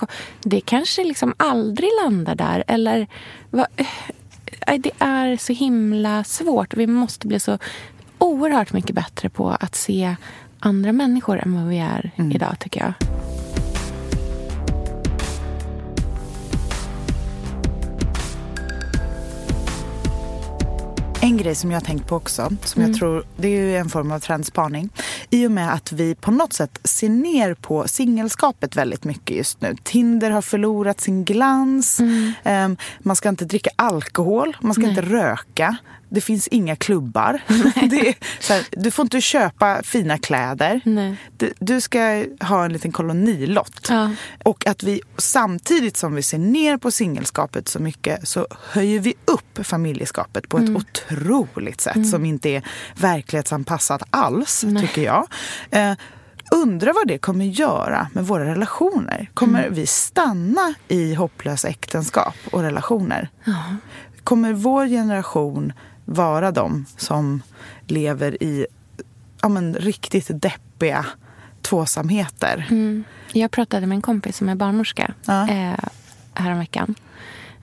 Det 0.41 0.61
kanske 0.61 1.03
liksom 1.03 1.33
aldrig 1.37 1.89
landar 2.03 2.35
där. 2.35 2.63
Eller 2.67 3.07
vad, 3.49 3.65
det 4.67 4.91
är 4.99 5.37
så 5.37 5.53
himla 5.53 6.23
svårt. 6.23 6.73
Vi 6.73 6.87
måste 6.87 7.27
bli 7.27 7.39
så 7.39 7.57
oerhört 8.17 8.73
mycket 8.73 8.95
bättre 8.95 9.29
på 9.29 9.49
att 9.49 9.75
se 9.75 10.15
andra 10.59 10.91
människor 10.93 11.39
än 11.39 11.53
vad 11.55 11.67
vi 11.67 11.77
är 11.79 12.11
Mm. 12.15 12.31
idag, 12.31 12.55
tycker 12.59 12.79
jag. 12.79 12.93
En 21.21 21.37
grej 21.37 21.55
som 21.55 21.71
jag 21.71 21.79
har 21.79 21.85
tänkt 21.85 22.07
på 22.07 22.15
också, 22.15 22.49
som 22.63 22.81
Mm. 22.81 22.91
jag 22.91 22.99
tror, 22.99 23.23
det 23.37 23.47
är 23.47 23.51
ju 23.61 23.77
en 23.77 23.89
form 23.89 24.11
av 24.11 24.19
trendspaning. 24.19 24.89
I 25.33 25.47
och 25.47 25.51
med 25.51 25.73
att 25.73 25.91
vi 25.91 26.15
på 26.15 26.31
något 26.31 26.53
sätt 26.53 26.79
ser 26.83 27.09
ner 27.09 27.53
på 27.53 27.87
singelskapet 27.87 28.75
väldigt 28.75 29.03
mycket 29.03 29.37
just 29.37 29.61
nu. 29.61 29.75
Tinder 29.83 30.31
har 30.31 30.41
förlorat 30.41 31.01
sin 31.01 31.23
glans. 31.23 31.99
Mm. 31.99 32.31
Ehm, 32.43 32.77
man 32.99 33.15
ska 33.15 33.29
inte 33.29 33.45
dricka 33.45 33.69
alkohol, 33.75 34.57
man 34.61 34.73
ska 34.73 34.83
inte 34.83 35.01
röka. 35.01 35.77
Det 36.13 36.21
finns 36.21 36.47
inga 36.47 36.75
klubbar. 36.75 37.41
här, 38.49 38.81
du 38.81 38.91
får 38.91 39.03
inte 39.03 39.21
köpa 39.21 39.83
fina 39.83 40.17
kläder. 40.17 40.81
Nej. 40.85 41.15
Du, 41.37 41.53
du 41.59 41.81
ska 41.81 42.25
ha 42.41 42.65
en 42.65 42.73
liten 42.73 42.91
kolonilott. 42.91 43.87
Ja. 43.89 44.11
Och 44.43 44.67
att 44.67 44.83
vi 44.83 45.01
samtidigt 45.17 45.97
som 45.97 46.15
vi 46.15 46.23
ser 46.23 46.37
ner 46.37 46.77
på 46.77 46.91
singelskapet 46.91 47.67
så 47.67 47.79
mycket 47.79 48.27
så 48.27 48.47
höjer 48.71 48.99
vi 48.99 49.13
upp 49.25 49.65
familjeskapet 49.65 50.49
på 50.49 50.57
ett 50.57 50.69
otroligt 50.69 51.81
sätt 51.81 52.09
som 52.09 52.25
inte 52.25 52.49
är 52.49 52.63
verklighetsanpassat 52.95 54.03
alls, 54.09 54.65
tycker 54.81 55.01
jag. 55.01 55.27
Eh, 55.71 55.93
undrar 56.51 56.93
vad 56.93 57.07
det 57.07 57.17
kommer 57.17 57.45
göra 57.45 58.07
med 58.13 58.25
våra 58.27 58.45
relationer. 58.45 59.29
Kommer 59.33 59.69
vi 59.69 59.87
stanna 59.87 60.73
i 60.87 61.13
hopplösa 61.13 61.67
äktenskap 61.67 62.35
och 62.51 62.61
relationer? 62.61 63.29
Kommer 64.23 64.53
vår 64.53 64.87
generation 64.87 65.73
vara 66.05 66.51
de 66.51 66.85
som 66.97 67.41
lever 67.87 68.43
i 68.43 68.65
ja, 69.41 69.49
men, 69.49 69.73
riktigt 69.75 70.27
deppiga 70.41 71.05
tvåsamheter? 71.61 72.67
Mm. 72.71 73.03
Jag 73.33 73.51
pratade 73.51 73.87
med 73.87 73.95
en 73.95 74.01
kompis 74.01 74.37
som 74.37 74.49
är 74.49 74.55
barnmorska 74.55 75.13
Ja. 75.25 75.49
eh, 75.49 75.79
häromveckan. 76.33 76.95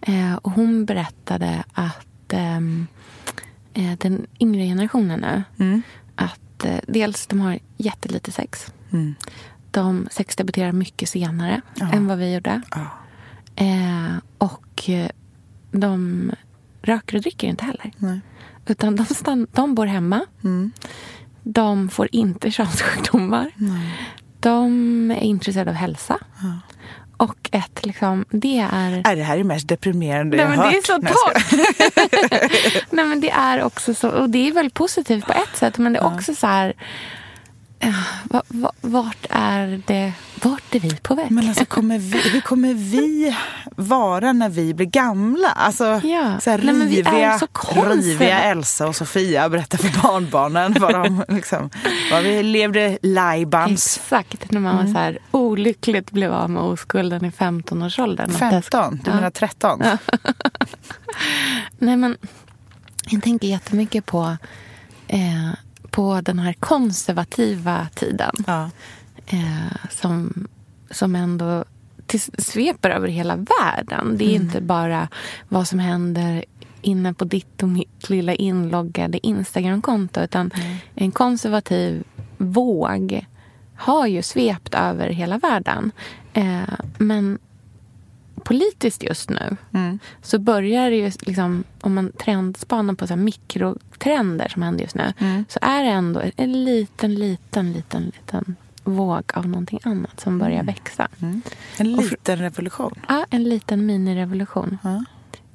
Eh, 0.01 0.35
och 0.35 0.51
hon 0.53 0.85
berättade 0.85 1.65
att 1.73 2.33
ehm, 2.33 2.87
eh, 3.75 3.93
den 3.99 4.27
yngre 4.41 4.63
generationen 4.65 5.21
nu, 5.21 5.43
Mm. 5.65 5.83
att 6.15 6.65
eh, 6.65 6.79
dels 6.87 7.27
de 7.27 7.41
har 7.41 7.59
jättelite 7.77 8.33
sex. 8.33 8.73
Mm. 8.93 9.15
De 9.71 10.09
sexdebuterar 10.11 10.73
mycket 10.73 11.09
senare 11.09 11.61
Ja. 11.75 11.93
än 11.93 12.07
vad 12.07 12.19
vi 12.19 12.35
gjorde. 12.35 12.63
Ja. 12.71 12.87
Eh, 13.57 14.17
och 14.39 14.89
eh, 14.91 15.09
de 15.73 16.31
röker 16.83 17.17
och 17.17 17.23
dricker 17.23 17.49
inte 17.49 17.65
heller. 17.65 17.91
Nej. 17.97 18.21
Utan 18.67 18.97
de, 18.97 19.05
stann, 19.05 19.47
de 19.53 19.75
bor 19.75 19.87
hemma. 19.87 20.21
Mm. 20.45 20.73
De 21.43 21.89
får 21.89 22.09
inte 22.13 22.51
könssjukdomar. 22.51 23.51
De 24.41 25.11
är 25.11 25.21
intresserade 25.21 25.71
av 25.71 25.77
hälsa. 25.77 26.19
Och 27.17 27.49
ett, 27.53 27.87
liksom, 27.87 28.25
det 28.31 28.59
är... 28.59 29.03
Är 29.07 29.17
det 29.17 29.23
här 29.23 29.35
är 29.35 29.39
det 29.39 29.45
mest 29.45 29.69
deprimerande 29.69 30.37
Nej, 30.37 30.45
jag 30.45 30.51
men 30.51 30.59
har 30.59 30.67
det 30.71 30.73
är 30.73 30.77
hört. 30.77 30.87
så 30.87 30.99
Nej, 30.99 31.13
skojar. 31.17 32.87
Nej, 32.95 33.05
men 33.05 33.21
det 33.21 33.31
är 33.31 33.63
också 33.63 33.95
så... 33.95 34.11
Och 34.11 34.31
det 34.31 34.49
är 34.49 34.53
väl 34.53 34.71
positivt 34.71 35.27
på 35.27 35.33
ett 35.33 35.57
sätt, 35.57 35.79
men 35.79 35.93
det 35.93 35.99
är 35.99 36.05
också 36.15 36.35
så 36.35 36.47
här... 36.47 36.73
ja, 37.81 37.93
va- 38.25 38.43
va- 38.49 38.73
Vart 38.81 39.27
är 39.31 39.83
det... 39.87 40.13
Vart 40.43 40.75
är 40.75 40.81
vi 40.81 40.97
på 40.97 41.15
väg? 41.15 41.31
Men 41.31 41.49
alltså, 41.49 41.65
kommer 41.65 41.99
vi, 41.99 42.19
hur 42.31 42.41
kommer 42.41 42.75
vi 42.75 43.37
vara 43.77 44.33
när 44.33 44.49
vi 44.49 44.75
blir 44.75 44.87
gamla? 44.87 45.49
Alltså, 45.49 45.85
Ja. 46.05 46.41
så 46.41 46.51
här, 46.51 46.59
Nej, 46.59 46.75
riviga, 46.75 47.39
så 47.39 47.47
riviga 47.95 48.41
Elsa 48.43 48.87
och 48.89 48.97
Sofia 48.97 49.49
berättar 49.49 49.79
för 49.79 50.03
barnbarnen 50.03 50.77
vad, 50.81 50.93
de, 50.95 51.25
liksom, 51.35 51.71
vad 52.13 52.23
vi 52.23 52.43
levde 52.43 52.99
lajbans. 53.03 53.97
Exakt, 53.97 54.51
när 54.51 54.61
man 54.61 54.77
var 54.77 54.85
så 54.93 54.99
här 54.99 55.19
olyckligt 55.31 56.11
blev 56.11 56.33
av 56.33 56.51
med 56.51 56.63
oskulden 56.63 57.25
i 57.25 57.31
15-årsåldern. 57.31 58.31
Att 58.31 58.33
det- 58.33 58.63
15? 58.63 59.01
Du 59.05 59.11
Ja. 59.11 59.15
menar 59.17 59.31
13? 59.31 59.83
Nej, 61.79 61.97
men 61.97 62.17
jag 63.11 63.23
tänker 63.23 63.49
jättemycket 63.49 64.07
på, 64.07 64.37
eh, 65.09 65.51
på 65.91 66.21
den 66.21 66.39
här 66.39 66.53
konservativa 66.53 67.87
tiden. 67.95 68.33
Ja. 68.47 68.71
Eh, 69.27 69.89
som, 69.91 70.47
som 70.91 71.15
ändå 71.15 71.65
till, 72.07 72.21
sveper 72.21 72.91
över 72.91 73.09
hela 73.09 73.37
världen. 73.37 74.17
Det 74.17 74.25
är 74.25 74.35
inte 74.35 74.61
bara 74.61 75.09
vad 75.49 75.69
som 75.69 75.79
händer 75.79 76.45
inne 76.83 77.15
på 77.15 77.25
ditt 77.25 77.63
och 77.63 77.69
mitt 77.69 78.11
lilla 78.11 78.35
inloggade 78.35 79.27
Instagramkonto. 79.27 80.21
Utan 80.21 80.51
en 80.95 81.11
konservativ 81.11 82.05
våg 82.37 83.27
har 83.77 84.07
ju 84.07 84.23
svept 84.23 84.75
över 84.75 85.09
hela 85.09 85.39
världen. 85.39 85.93
Eh, 86.33 86.75
men 86.99 87.39
politiskt 88.41 89.03
just 89.03 89.31
nu 89.31 89.57
Mm. 89.73 89.99
så 90.23 90.39
börjar 90.39 90.91
det 90.91 90.97
ju, 90.97 91.11
liksom, 91.21 91.65
om 91.81 91.95
man 91.95 92.13
trendspanar 92.13 92.95
på 92.95 93.07
så 93.07 93.15
här 93.15 93.21
mikrotrender 93.23 94.49
som 94.49 94.63
händer 94.63 94.83
just 94.85 94.95
nu, 94.95 95.13
så 95.49 95.59
är 95.63 95.83
det 95.83 95.91
ändå 95.91 96.23
en 96.37 96.65
liten, 96.65 97.15
liten, 97.15 97.73
liten, 97.73 98.05
liten 98.05 98.57
våg 98.85 99.23
av 99.35 99.49
någonting 99.49 99.81
annat 99.83 100.21
som 100.21 100.39
börjar 100.39 100.63
växa. 100.63 101.09
En 101.77 101.93
liten 101.97 102.39
revolution. 102.39 102.95
Ja, 103.09 103.27
en 103.31 103.45
liten 103.45 103.87
minirevolution. 103.87 104.79
Ja. 104.83 105.05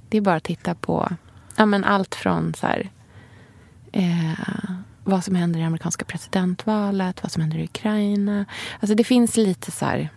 Det 0.10 0.18
är 0.18 0.22
bara 0.22 0.36
att 0.36 0.44
titta 0.44 0.76
på 0.76 1.10
ja, 1.56 1.66
men 1.66 1.84
allt 1.84 2.16
från 2.16 2.54
så 2.54 2.68
här, 2.68 2.90
eh, 3.92 4.72
vad 5.04 5.24
som 5.24 5.36
händer 5.36 5.60
i 5.60 5.64
amerikanska 5.64 6.06
presidentvalet, 6.06 7.24
vad 7.24 7.32
som 7.32 7.42
händer 7.42 7.58
i 7.58 7.64
Ukraina. 7.64 8.46
Alltså 8.80 8.96
det 8.96 9.04
finns 9.04 9.38
lite 9.38 9.72
så 9.72 9.86
här, 9.86 10.10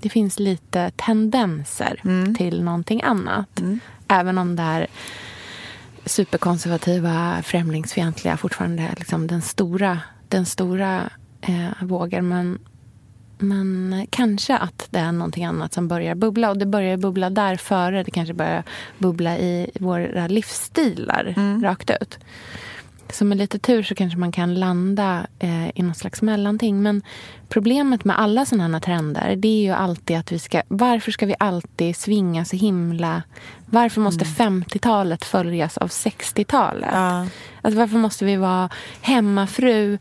det 0.00 0.08
finns 0.08 0.38
lite 0.38 0.90
tendenser 0.96 2.00
till 2.36 2.62
någonting 2.62 3.02
annat. 3.02 3.62
Även 4.08 4.38
om 4.38 4.56
det 4.56 4.62
är 4.62 4.86
superkonservativa, 6.04 7.42
främlingsfientliga 7.42 8.36
fortfarande 8.36 8.82
är 8.82 8.94
liksom 8.96 9.26
den 9.26 9.42
stora, 9.42 10.00
den 10.28 10.46
stora 10.46 11.10
eh, 11.40 11.68
vågen. 11.82 12.28
Men, 12.28 12.58
men 13.38 14.06
kanske 14.10 14.56
att 14.56 14.86
det 14.90 14.98
är 14.98 15.12
någonting 15.12 15.44
annat 15.44 15.72
som 15.72 15.88
börjar 15.88 16.14
bubbla. 16.14 16.50
Och 16.50 16.58
det 16.58 16.66
börjar 16.66 16.96
bubbla 16.96 17.30
där 17.30 17.56
före 17.56 18.02
det 18.02 18.10
kanske 18.10 18.34
börjar 18.34 18.62
bubbla 18.98 19.38
i 19.38 19.70
våra 19.80 20.26
livsstilar 20.26 21.34
rakt 21.62 21.90
ut. 21.90 22.18
Så 23.12 23.24
med 23.24 23.38
lite 23.38 23.58
tur 23.58 23.82
så 23.82 23.94
kanske 23.94 24.18
man 24.18 24.32
kan 24.32 24.54
landa 24.54 25.26
eh, 25.38 25.68
i 25.68 25.82
något 25.82 25.96
slags 25.96 26.22
mellanting. 26.22 26.82
Men 26.82 27.02
problemet 27.48 28.04
med 28.04 28.18
alla 28.20 28.46
sådana 28.46 28.76
här 28.76 28.80
trender 28.80 29.36
det 29.36 29.48
är 29.48 29.62
ju 29.62 29.70
alltid 29.70 30.16
att 30.16 30.32
vi 30.32 30.38
ska... 30.38 30.62
Varför 30.68 31.12
ska 31.12 31.26
vi 31.26 31.34
alltid 31.38 31.96
svinga 31.96 32.44
så 32.44 32.56
himla... 32.56 33.22
Varför 33.66 34.00
måste 34.00 34.24
50-talet 34.24 35.24
följas 35.24 35.78
av 35.78 35.88
60-talet? 35.88 36.90
Ja. 36.92 37.26
Alltså 37.62 37.78
varför 37.78 37.96
måste 37.98 38.24
vi 38.24 38.36
vara 38.36 38.68
hemmafru 39.00 39.98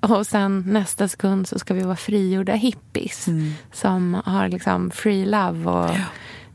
och 0.00 0.26
sen 0.26 0.64
nästa 0.66 1.08
sekund 1.08 1.48
så 1.48 1.58
ska 1.58 1.74
vi 1.74 1.82
vara 1.82 1.96
frigjorda 1.96 2.52
hippies 2.52 3.28
som 3.72 4.22
har 4.24 4.48
liksom 4.48 4.90
free 4.90 5.26
love 5.26 5.70
och 5.70 5.90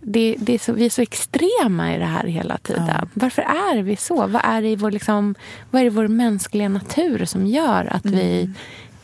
det, 0.03 0.35
det 0.39 0.53
är 0.53 0.59
så, 0.59 0.73
vi 0.73 0.85
är 0.85 0.89
så 0.89 1.01
extrema 1.01 1.95
i 1.95 1.99
det 1.99 2.05
här 2.05 2.23
hela 2.23 2.57
tiden. 2.57 3.09
Varför 3.13 3.41
är 3.41 3.83
vi 3.83 3.95
så? 3.95 4.27
Vad 4.27 4.41
är 4.45 4.61
det 4.61 4.67
i 4.67 4.75
vår, 4.75 4.91
liksom, 4.91 5.35
vad 5.71 5.79
är 5.79 5.83
det 5.83 5.91
i 5.91 5.95
vår 5.95 6.07
mänskliga 6.07 6.69
natur 6.69 7.25
som 7.25 7.45
gör 7.45 7.85
att 7.85 8.05
vi 8.05 8.49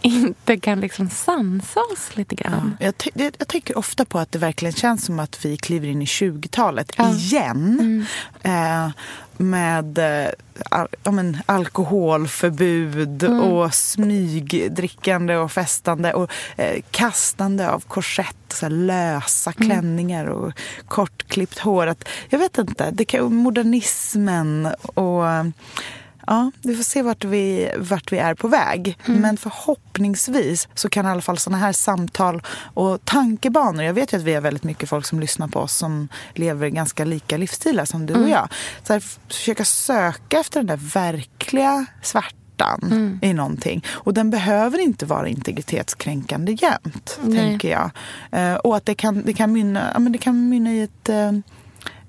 inte 0.02 0.58
kan 0.58 0.80
liksom 0.80 1.10
sansa 1.10 1.80
oss 1.94 2.16
lite 2.18 2.36
grann? 2.36 2.78
Jag, 2.80 2.98
ty- 2.98 3.12
det- 3.14 3.36
jag 3.38 3.48
tänker 3.48 3.78
ofta 3.78 4.06
på 4.06 4.20
att 4.20 4.32
det 4.32 4.40
verkligen 4.40 4.74
känns 4.74 5.06
som 5.06 5.20
att 5.20 5.46
vi 5.46 5.58
kliver 5.58 5.88
in 5.88 6.02
i 6.02 6.06
20-talet 6.06 6.92
Ja. 6.98 7.10
igen. 7.16 8.06
Eh, 8.42 8.90
med 9.38 9.98
eh, 9.98 10.30
al- 10.72 10.88
ja, 11.04 11.12
men, 11.12 11.38
alkoholförbud 11.46 13.24
och 13.24 13.74
smygdrickande 13.74 15.36
och 15.38 15.52
festande 15.52 16.14
och 16.14 16.32
eh, 16.58 16.82
kastande 16.92 17.70
av 17.70 17.80
korsett, 17.88 18.36
så 18.54 18.66
här 18.66 18.70
lösa 18.70 19.54
klänningar 19.54 20.26
och 20.26 20.54
kortklippt 20.88 21.60
hår. 21.60 21.88
Att, 21.88 22.08
jag 22.30 22.40
vet 22.40 22.58
inte, 22.58 22.92
det 22.92 23.06
kan, 23.06 23.36
modernismen 23.36 24.66
och 24.96 25.24
Ja, 26.30 26.52
vi 26.62 26.76
får 26.76 26.84
se 26.84 27.02
vart 27.02 27.26
vi, 27.26 27.72
vart 27.78 28.12
vi 28.12 28.18
är 28.18 28.34
på 28.34 28.48
väg. 28.48 28.98
Men 29.06 29.38
förhoppningsvis 29.38 30.68
så 30.74 30.90
kan 30.90 31.06
i 31.06 31.10
alla 31.10 31.22
fall 31.22 31.38
såna 31.38 31.58
här 31.58 31.72
samtal 31.72 32.42
och 32.74 33.06
tankebanor. 33.06 33.84
Jag 33.84 33.94
vet 33.94 34.14
ju 34.14 34.18
att 34.18 34.24
vi 34.24 34.34
har 34.34 34.42
väldigt 34.42 34.64
mycket 34.64 34.90
folk 34.90 35.06
som 35.06 35.20
lyssnar 35.20 35.48
på 35.48 35.60
oss 35.60 35.76
som 35.76 36.08
lever 36.34 36.70
ganska 36.70 37.06
lika 37.06 37.38
livsstilar 37.38 37.86
som 37.86 38.06
du 38.06 38.14
och 38.14 38.30
jag. 38.30 38.48
Så 38.84 38.94
här, 38.94 39.04
försöka 39.28 39.66
söka 39.66 40.40
efter 40.40 40.60
den 40.60 40.68
där 40.68 40.90
verkliga 40.94 41.86
svärtan 42.02 43.20
i 43.22 43.34
någonting. 43.34 43.86
Och 43.90 44.14
den 44.14 44.30
behöver 44.30 44.80
inte 44.80 45.06
vara 45.06 45.28
integritetskränkande 45.28 46.52
jämt, 46.52 47.20
Nej. 47.24 47.40
tänker 47.40 47.72
jag. 47.72 47.92
Eh, 48.32 48.56
och 48.56 48.78
att 48.78 48.86
det 48.86 48.96
kan, 48.96 49.22
det 49.26 49.34
kan, 49.34 49.52
mynna, 49.52 49.92
ja, 49.94 50.00
men 50.00 50.12
det 50.12 50.18
kan 50.18 50.50
mynna 50.50 50.74
i 50.74 50.82
ett 50.82 51.10
eh, 51.10 51.32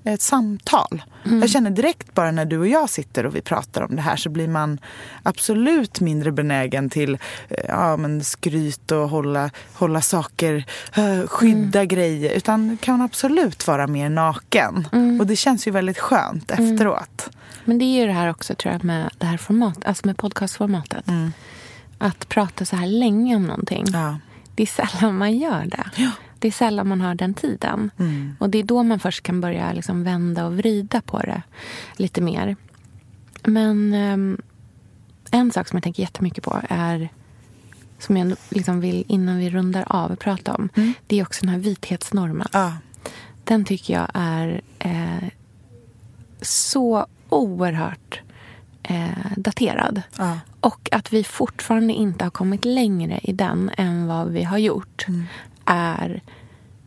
ett 0.03 0.21
samtal. 0.21 1.03
Jag 1.23 1.49
känner 1.49 1.71
direkt 1.71 2.13
bara 2.13 2.31
när 2.31 2.45
du 2.45 2.57
och 2.57 2.67
jag 2.67 2.89
sitter 2.89 3.25
och 3.25 3.35
vi 3.35 3.41
pratar 3.41 3.81
om 3.81 3.95
det 3.95 4.01
här 4.01 4.15
så 4.15 4.29
blir 4.29 4.47
man 4.47 4.79
absolut 5.23 5.99
mindre 5.99 6.31
benägen 6.31 6.89
till 6.89 7.17
eh, 7.49 7.65
ja, 7.67 7.97
men 7.97 8.23
skryt 8.23 8.91
och 8.91 9.09
hålla, 9.09 9.49
hålla 9.73 10.01
saker, 10.01 10.65
eh, 10.95 11.27
skydda 11.27 11.85
grejer. 11.85 12.31
Utan 12.31 12.77
kan 12.81 12.97
man 12.97 13.05
absolut 13.05 13.67
vara 13.67 13.87
mer 13.87 14.09
naken. 14.09 14.87
Och 15.19 15.27
det 15.27 15.35
känns 15.35 15.67
ju 15.67 15.71
väldigt 15.71 15.99
skönt 15.99 16.51
efteråt. 16.51 17.29
Men 17.65 17.77
det 17.77 17.85
är 17.85 17.99
ju 17.99 18.07
det 18.07 18.13
här 18.13 18.29
också 18.29 18.55
tror 18.55 18.73
jag 18.73 18.83
med 18.83 19.09
det 19.17 19.25
här 19.25 19.37
format, 19.37 19.85
alltså 19.85 20.07
med 20.07 20.17
podcastformatet. 20.17 21.05
Att 21.97 22.29
prata 22.29 22.65
så 22.65 22.75
här 22.75 22.87
länge 22.87 23.35
om 23.35 23.47
någonting. 23.47 23.85
Ja. 23.93 24.17
Det 24.55 24.63
är 24.63 24.67
sällan 24.67 25.17
man 25.17 25.37
gör 25.37 25.65
det. 25.65 25.89
Ja. 25.95 26.11
Det 26.41 26.47
är 26.47 26.51
sällan 26.51 26.87
man 26.87 27.01
har 27.01 27.15
den 27.15 27.33
tiden. 27.33 27.91
Och 28.39 28.49
det 28.49 28.57
är 28.59 28.63
då 28.63 28.83
man 28.83 28.99
först 28.99 29.23
kan 29.23 29.41
börja 29.41 29.73
liksom 29.73 30.03
vända 30.03 30.45
och 30.45 30.57
vrida 30.57 31.01
på 31.01 31.19
det 31.19 31.41
lite 31.95 32.21
mer. 32.21 32.55
Men 33.43 33.93
ehm, 33.93 34.37
en 35.31 35.51
sak 35.51 35.67
som 35.67 35.77
jag 35.77 35.83
tänker 35.83 36.03
jättemycket 36.03 36.43
på 36.43 36.61
är 36.69 37.09
som 37.99 38.17
jag 38.17 38.35
liksom 38.49 38.79
vill 38.79 39.03
innan 39.07 39.37
vi 39.37 39.49
rundar 39.49 39.83
av 39.87 40.15
prata 40.15 40.53
om. 40.53 40.69
Det 41.07 41.19
är 41.19 41.23
också 41.23 41.41
den 41.41 41.49
här 41.49 41.59
vithetsnormen. 41.59 42.47
Ja. 42.53 42.73
Den 43.43 43.65
tycker 43.65 43.93
jag 43.93 44.07
är 44.13 44.61
eh, 44.79 45.27
så 46.41 47.05
oerhört 47.29 48.21
eh, 48.83 49.31
daterad. 49.37 50.01
Ja. 50.17 50.39
Och 50.59 50.89
att 50.91 51.13
vi 51.13 51.23
fortfarande 51.23 51.93
inte 51.93 52.23
har 52.23 52.31
kommit 52.31 52.65
längre 52.65 53.19
i 53.23 53.33
den 53.33 53.71
än 53.77 54.07
vad 54.07 54.27
vi 54.27 54.43
har 54.43 54.57
gjort 54.57 55.05
är 55.65 56.21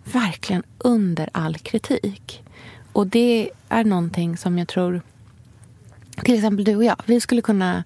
verkligen 0.04 0.62
under 0.78 1.28
all 1.32 1.58
kritik. 1.58 2.42
Och 2.92 3.06
det 3.06 3.50
är 3.68 3.84
någonting 3.84 4.36
som 4.36 4.58
jag 4.58 4.68
tror... 4.68 5.02
Till 6.24 6.34
exempel 6.34 6.64
du 6.64 6.76
och 6.76 6.84
jag. 6.84 6.96
Vi 7.06 7.20
skulle 7.20 7.42
kunna... 7.42 7.84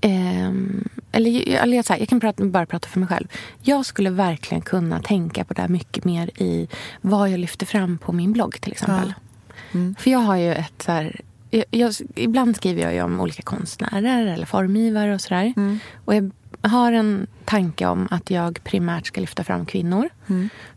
ehm, 0.00 0.88
eller 1.12 1.48
eller 1.48 1.76
jag, 1.76 1.84
här, 1.88 1.98
jag 1.98 2.08
kan 2.08 2.20
prata, 2.20 2.44
bara 2.44 2.66
prata 2.66 2.88
för 2.88 3.00
mig 3.00 3.08
själv. 3.08 3.28
Jag 3.62 3.86
skulle 3.86 4.10
verkligen 4.10 4.62
kunna 4.62 5.02
tänka 5.02 5.44
på 5.44 5.54
det 5.54 5.60
här 5.62 5.68
mycket 5.68 6.04
mer 6.04 6.42
i 6.42 6.68
vad 7.00 7.30
jag 7.30 7.40
lyfter 7.40 7.66
fram 7.66 7.98
på 7.98 8.12
min 8.12 8.32
blogg 8.32 8.60
till 8.60 8.72
exempel. 8.72 9.14
För 9.98 10.10
jag 10.10 10.18
har 10.18 10.36
ju 10.36 10.54
ett 10.54 10.82
så 10.82 10.92
här, 10.92 11.20
jag, 11.56 11.64
jag, 11.70 11.94
ibland 12.14 12.56
skriver 12.56 12.82
jag 12.82 12.94
ju 12.94 13.02
om 13.02 13.20
olika 13.20 13.42
konstnärer 13.42 14.26
eller 14.26 14.46
formgivare 14.46 15.14
och 15.14 15.20
sådär. 15.20 15.54
Och 16.04 16.14
jag 16.14 16.30
har 16.62 16.92
en 16.92 17.26
tanke 17.44 17.86
om 17.86 18.08
att 18.10 18.30
jag 18.30 18.64
primärt 18.64 19.06
ska 19.06 19.20
lyfta 19.20 19.44
fram 19.44 19.66
kvinnor. 19.66 20.08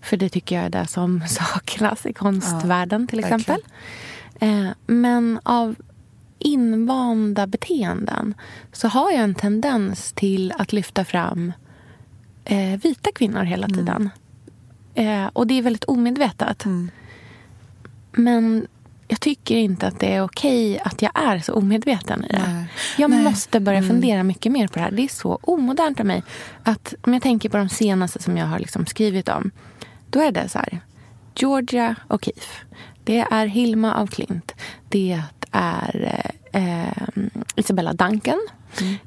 För 0.02 0.18
det 0.18 0.30
tycker 0.30 0.56
jag 0.56 0.66
är 0.66 0.70
det 0.70 0.88
som 0.88 1.22
saknas 1.28 2.06
i 2.06 2.14
konstvärlden 2.14 3.08
till 3.08 3.22
verkligen. 3.22 3.40
exempel. 3.40 3.62
Eh, 4.40 4.70
men 4.86 5.40
av 5.44 5.76
invanda 6.40 7.48
beteenden 7.48 8.34
så 8.72 8.88
har 8.88 9.12
jag 9.12 9.22
en 9.22 9.36
tendens 9.36 10.12
till 10.12 10.54
att 10.58 10.74
lyfta 10.74 11.06
fram 11.06 11.54
eh, 12.46 12.80
vita 12.84 13.10
kvinnor 13.16 13.44
hela 13.44 13.68
tiden. 13.68 14.10
Eh, 14.94 15.26
och 15.34 15.48
det 15.48 15.54
är 15.54 15.62
väldigt 15.62 15.84
omedvetet. 15.84 16.66
Men 18.12 18.68
jag 19.12 19.20
tycker 19.20 19.58
inte 19.58 19.88
att 19.88 20.00
det 20.00 20.14
är 20.14 20.24
okej 20.24 20.80
att 20.80 21.02
jag 21.02 21.12
är 21.16 21.40
så 21.40 21.54
omedveten 21.54 22.26
i 22.26 22.28
det. 22.28 22.44
Nej. 22.48 22.66
Jag 22.98 23.10
Nej. 23.10 23.24
måste 23.24 23.60
börja 23.60 23.82
fundera 23.82 24.24
mycket 24.24 24.52
mer 24.52 24.68
på 24.68 24.74
det 24.74 24.80
här. 24.80 24.92
Det 24.92 25.02
är 25.02 25.08
så 25.08 25.40
omodernt 25.42 26.00
av 26.00 26.06
mig. 26.06 26.24
Att 26.64 26.94
om 27.02 27.14
jag 27.14 27.22
tänker 27.22 27.50
på 27.50 27.58
de 27.58 27.70
senaste 27.70 28.22
som 28.22 28.38
jag 28.38 28.46
har 28.46 28.60
liksom 28.60 28.86
skrivit 28.86 29.30
om. 29.30 29.52
Då 30.10 30.22
är 30.22 30.32
det 30.32 30.50
så 30.50 30.58
här. 30.58 30.80
Georgia 31.36 31.96
O'Keeffe. 32.08 32.66
Det 33.04 33.20
är 33.32 33.46
Hilma 33.46 33.94
af 33.94 34.10
Klint. 34.10 34.56
Det 34.90 35.22
är 35.52 36.24
eh, 36.54 36.88
eh, 36.88 37.24
Isabella 37.56 37.94
Duncan. 37.94 38.48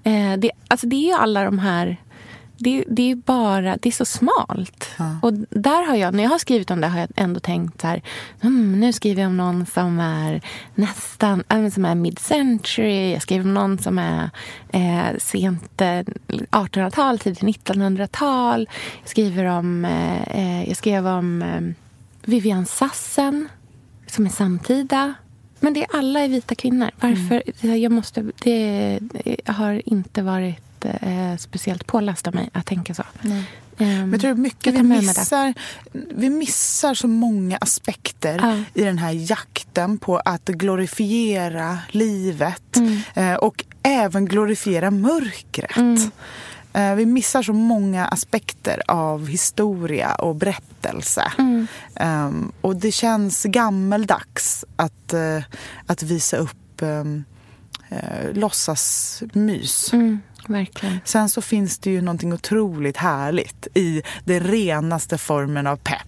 Eh, 0.03 0.37
det, 0.39 0.51
alltså 0.69 0.87
det 0.87 1.11
är 1.11 1.19
alla 1.19 1.45
de 1.45 1.59
här... 1.59 1.97
Det, 2.63 2.85
det 2.89 3.11
är 3.11 3.15
bara, 3.15 3.77
det 3.77 3.89
är 3.89 3.93
så 3.93 4.05
smalt. 4.05 4.89
Och 5.23 5.33
där 5.51 5.87
har 5.87 5.97
jag, 5.97 6.15
när 6.15 6.23
jag 6.23 6.31
har 6.31 6.39
skrivit 6.39 6.71
om 6.71 6.81
det 6.81 6.87
har 6.87 7.01
jag 7.01 7.09
ändå 7.17 7.41
tänkt 7.41 7.81
så 7.81 7.87
här, 7.87 8.03
mm, 8.41 8.81
nu 8.81 8.93
skriver 8.93 9.23
jag 9.23 9.29
om 9.29 9.37
någon 9.37 9.67
som 9.67 10.01
är 10.01 10.41
nästan, 10.75 11.45
äh, 11.49 11.69
som 11.69 11.85
är 11.85 11.95
mid-century. 11.95 13.13
Jag 13.13 13.23
skriver 13.23 13.45
om 13.45 13.55
någon 13.55 13.79
som 13.79 13.99
är 13.99 14.31
eh, 14.69 15.19
sent 15.19 15.81
eh, 15.81 16.03
1800-tal, 16.29 17.19
tidigt 17.19 17.41
1900-tal. 17.41 18.69
Jag 19.01 19.11
skriver 19.11 19.45
om, 19.45 19.85
eh, 19.85 20.23
eh, 20.23 20.69
jag 20.69 20.77
skrev 20.77 21.07
om 21.07 21.43
eh, 21.43 21.61
Vivian 22.31 22.67
Sassen 22.67 23.49
som 24.07 24.27
är 24.27 24.31
samtida. 24.31 25.15
Men 25.61 25.75
det 25.75 25.85
är 25.85 25.97
alla 25.97 26.21
är 26.21 26.29
vita 26.29 26.55
kvinnor. 26.55 26.91
Varför? 27.01 27.67
Jag 27.67 27.93
måste, 27.93 28.31
det, 28.43 28.99
det 29.01 29.37
har 29.47 29.83
inte 29.89 30.23
varit 30.23 30.72
eh, 30.85 31.37
speciellt 31.39 31.87
påläst 31.87 32.27
av 32.27 32.35
mig 32.35 32.51
att 32.53 32.67
tänka 32.67 32.95
så. 32.95 33.03
Ehm, 33.23 33.45
Men 33.79 34.13
jag 34.13 34.21
tror 34.21 34.35
mycket 34.35 34.75
jag 34.75 34.83
vi 34.83 34.89
missar, 34.89 35.55
vi 35.93 36.31
missar 36.31 36.95
så 36.95 37.09
många 37.09 37.57
aspekter 37.57 38.39
Ja. 38.43 38.81
i 38.83 38.85
den 38.85 38.99
här 38.99 39.13
jakten 39.31 39.99
på 39.99 40.17
att 40.19 40.45
glorifiera 40.45 41.79
livet 41.91 42.77
Mm. 42.77 43.01
eh, 43.15 43.35
och 43.35 43.65
även 43.83 44.25
glorifiera 44.25 44.91
mörkret. 44.91 45.77
Mm. 45.77 46.11
Eh, 46.73 46.95
Vi 46.95 47.07
missar 47.07 47.43
så 47.43 47.53
många 47.53 48.07
aspekter 48.07 48.83
av 48.89 49.27
historia 49.29 50.15
och 50.15 50.35
berättelse. 50.37 51.33
Mm. 51.39 51.67
Ehm, 51.97 52.53
och 52.61 52.77
det 52.77 52.93
känns 52.93 53.43
gammeldags 53.45 54.65
att, 54.77 55.13
eh, 55.13 55.43
att 55.87 56.03
visa 56.03 56.37
upp 56.37 56.83
uh, 56.83 58.33
låtsasmys. 58.33 59.93
Mm, 59.93 60.21
verkligen. 60.49 60.99
Sen 61.05 61.29
så 61.29 61.43
finns 61.43 61.79
det 61.79 61.91
ju 61.91 62.01
någonting 62.01 62.33
otroligt 62.33 62.97
härligt 62.97 63.67
i 63.75 64.03
den 64.25 64.41
renaste 64.41 65.19
formen 65.19 65.67
av 65.67 65.77
pepp. 65.77 66.07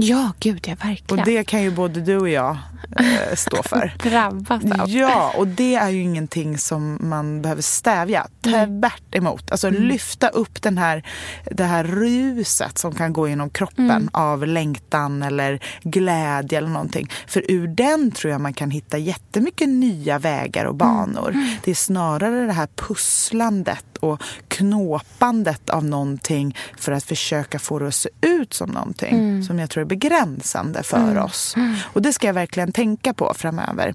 Ja, 0.00 0.32
gud 0.40 0.64
ja, 0.68 0.74
verkligen. 0.82 1.20
Och 1.20 1.26
det 1.26 1.44
kan 1.44 1.62
ju 1.62 1.70
både 1.70 2.00
du 2.00 2.16
och 2.16 2.28
jag 2.28 2.56
eh, 2.98 3.34
stå 3.36 3.62
för. 3.64 3.94
Drabbas 4.02 4.62
av. 4.80 4.88
Ja, 4.90 5.32
och 5.36 5.46
det 5.46 5.74
är 5.74 5.88
ju 5.88 6.00
ingenting 6.02 6.58
som 6.58 6.98
man 7.00 7.42
behöver 7.42 7.62
stävja. 7.62 8.26
Tvärt 8.42 9.14
emot. 9.14 9.50
Alltså 9.50 9.68
Mm. 9.68 9.82
lyfta 9.82 10.28
upp 10.28 10.62
den 10.62 10.78
här, 10.78 11.02
det 11.50 11.64
här 11.64 11.84
ruset 11.84 12.78
som 12.78 12.94
kan 12.94 13.12
gå 13.12 13.28
genom 13.28 13.50
kroppen 13.50 13.90
Mm. 13.90 14.08
av 14.12 14.46
längtan 14.46 15.22
eller 15.22 15.60
glädje 15.82 16.58
eller 16.58 16.68
någonting. 16.68 17.08
För 17.26 17.50
ur 17.50 17.68
den 17.68 18.10
tror 18.10 18.30
jag 18.32 18.40
man 18.40 18.52
kan 18.54 18.70
hitta 18.70 18.98
jättemycket 18.98 19.68
nya 19.68 20.18
vägar 20.18 20.64
och 20.64 20.74
banor. 20.74 21.30
Mm. 21.30 21.48
Det 21.64 21.70
är 21.70 21.74
snarare 21.74 22.46
det 22.46 22.52
här 22.52 22.68
pusslandet 22.76 23.84
och 24.00 24.22
knåpandet 24.48 25.70
av 25.70 25.84
någonting 25.84 26.56
för 26.78 26.92
att 26.92 27.04
försöka 27.04 27.58
få 27.58 27.78
det 27.78 27.88
att 27.88 27.94
se 27.94 28.08
ut 28.20 28.54
som 28.54 28.70
någonting 28.70 29.14
Mm. 29.18 29.42
som 29.42 29.58
jag 29.58 29.70
tror 29.70 29.80
är 29.80 29.87
begränsande 29.88 30.82
för 30.82 31.18
oss. 31.18 31.54
Och 31.82 32.02
det 32.02 32.12
ska 32.12 32.26
jag 32.26 32.34
verkligen 32.34 32.72
tänka 32.72 33.14
på 33.14 33.34
framöver. 33.36 33.94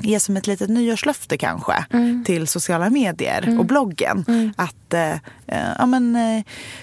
Ge 0.00 0.20
som 0.20 0.36
ett 0.36 0.46
litet 0.46 0.70
nyårslöfte 0.70 1.38
kanske 1.38 1.84
till 2.24 2.46
sociala 2.46 2.90
medier 2.90 3.58
och 3.58 3.64
bloggen. 3.64 4.24
Att, 4.56 4.94
eh, 4.94 5.12
eh, 5.46 5.72
ja, 5.78 5.86
men, 5.86 6.16
eh, 6.16 6.42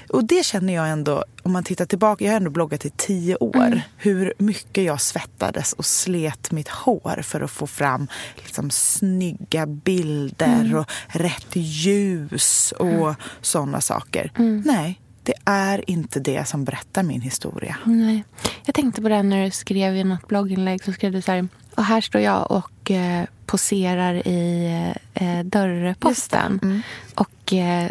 och 0.10 0.26
det 0.26 0.46
känner 0.46 0.74
jag 0.74 0.90
ändå, 0.90 1.24
om 1.44 1.52
man 1.52 1.64
tittar 1.64 1.86
tillbaka, 1.86 2.26
jag 2.26 2.32
har 2.32 2.38
ändå 2.38 2.52
bloggat 2.52 2.86
i 2.86 2.90
tio 2.90 3.36
år. 3.36 3.82
Hur 3.98 4.34
mycket 4.38 4.84
jag 4.84 5.02
svettades 5.02 5.74
och 5.74 5.86
slet 5.86 6.52
mitt 6.52 6.68
hår 6.70 7.22
för 7.22 7.42
att 7.42 7.52
få 7.52 7.68
fram 7.68 8.08
liksom, 8.36 8.70
snygga 8.70 9.66
bilder 9.66 10.76
och 10.76 10.86
rätt 11.08 11.56
ljus 11.56 12.74
och 12.78 13.16
sådana 13.42 13.82
saker. 13.82 14.32
Nej, 14.66 15.02
det 15.26 15.34
är 15.46 15.90
inte 15.90 16.20
det 16.20 16.48
som 16.48 16.64
berättar 16.64 17.04
min 17.04 17.22
historia. 17.22 17.78
Nej. 17.86 18.24
Jag 18.66 18.76
tänkte 18.76 19.02
på 19.02 19.10
det 19.10 19.24
när 19.24 19.46
du 19.46 19.52
skrev 19.52 19.96
i 19.96 20.04
något 20.04 20.28
blogginlägg. 20.28 20.84
Så 20.84 20.94
skrev 20.94 21.12
du 21.12 21.22
så 21.22 21.32
här, 21.32 21.48
och 21.76 21.84
här 21.84 22.02
står 22.02 22.22
jag 22.22 22.52
och 22.52 22.92
eh, 22.92 23.26
poserar 23.46 24.28
i 24.28 24.72
eh, 25.14 25.40
dörrposten. 25.40 26.60
Mm. 26.64 26.82
Och 27.16 27.54
eh, 27.54 27.90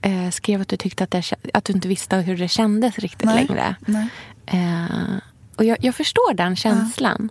eh, 0.00 0.30
skrev 0.30 0.60
att 0.60 0.68
du 0.68 0.76
tyckte 0.76 1.04
att, 1.04 1.10
det, 1.10 1.32
att 1.54 1.64
du 1.64 1.72
inte 1.72 1.88
visste 1.88 2.16
hur 2.16 2.36
det 2.36 2.48
kändes 2.48 2.98
riktigt 2.98 3.26
Nej. 3.26 3.46
längre. 3.46 3.76
Nej. 3.80 4.08
Eh, 4.46 5.16
och 5.56 5.64
jag, 5.64 5.78
jag 5.80 5.94
förstår 5.94 6.34
den 6.34 6.56
känslan. 6.56 7.30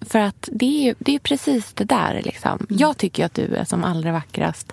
För 0.00 0.18
att 0.18 0.48
det 0.52 0.66
är 0.66 0.84
ju 0.84 0.94
det 0.98 1.14
är 1.14 1.18
precis 1.18 1.72
det 1.72 1.84
där. 1.84 2.20
Liksom. 2.24 2.66
Jag 2.68 2.96
tycker 2.96 3.26
att 3.26 3.34
du 3.34 3.54
är 3.54 3.64
som 3.64 3.84
allra 3.84 4.12
vackrast 4.12 4.72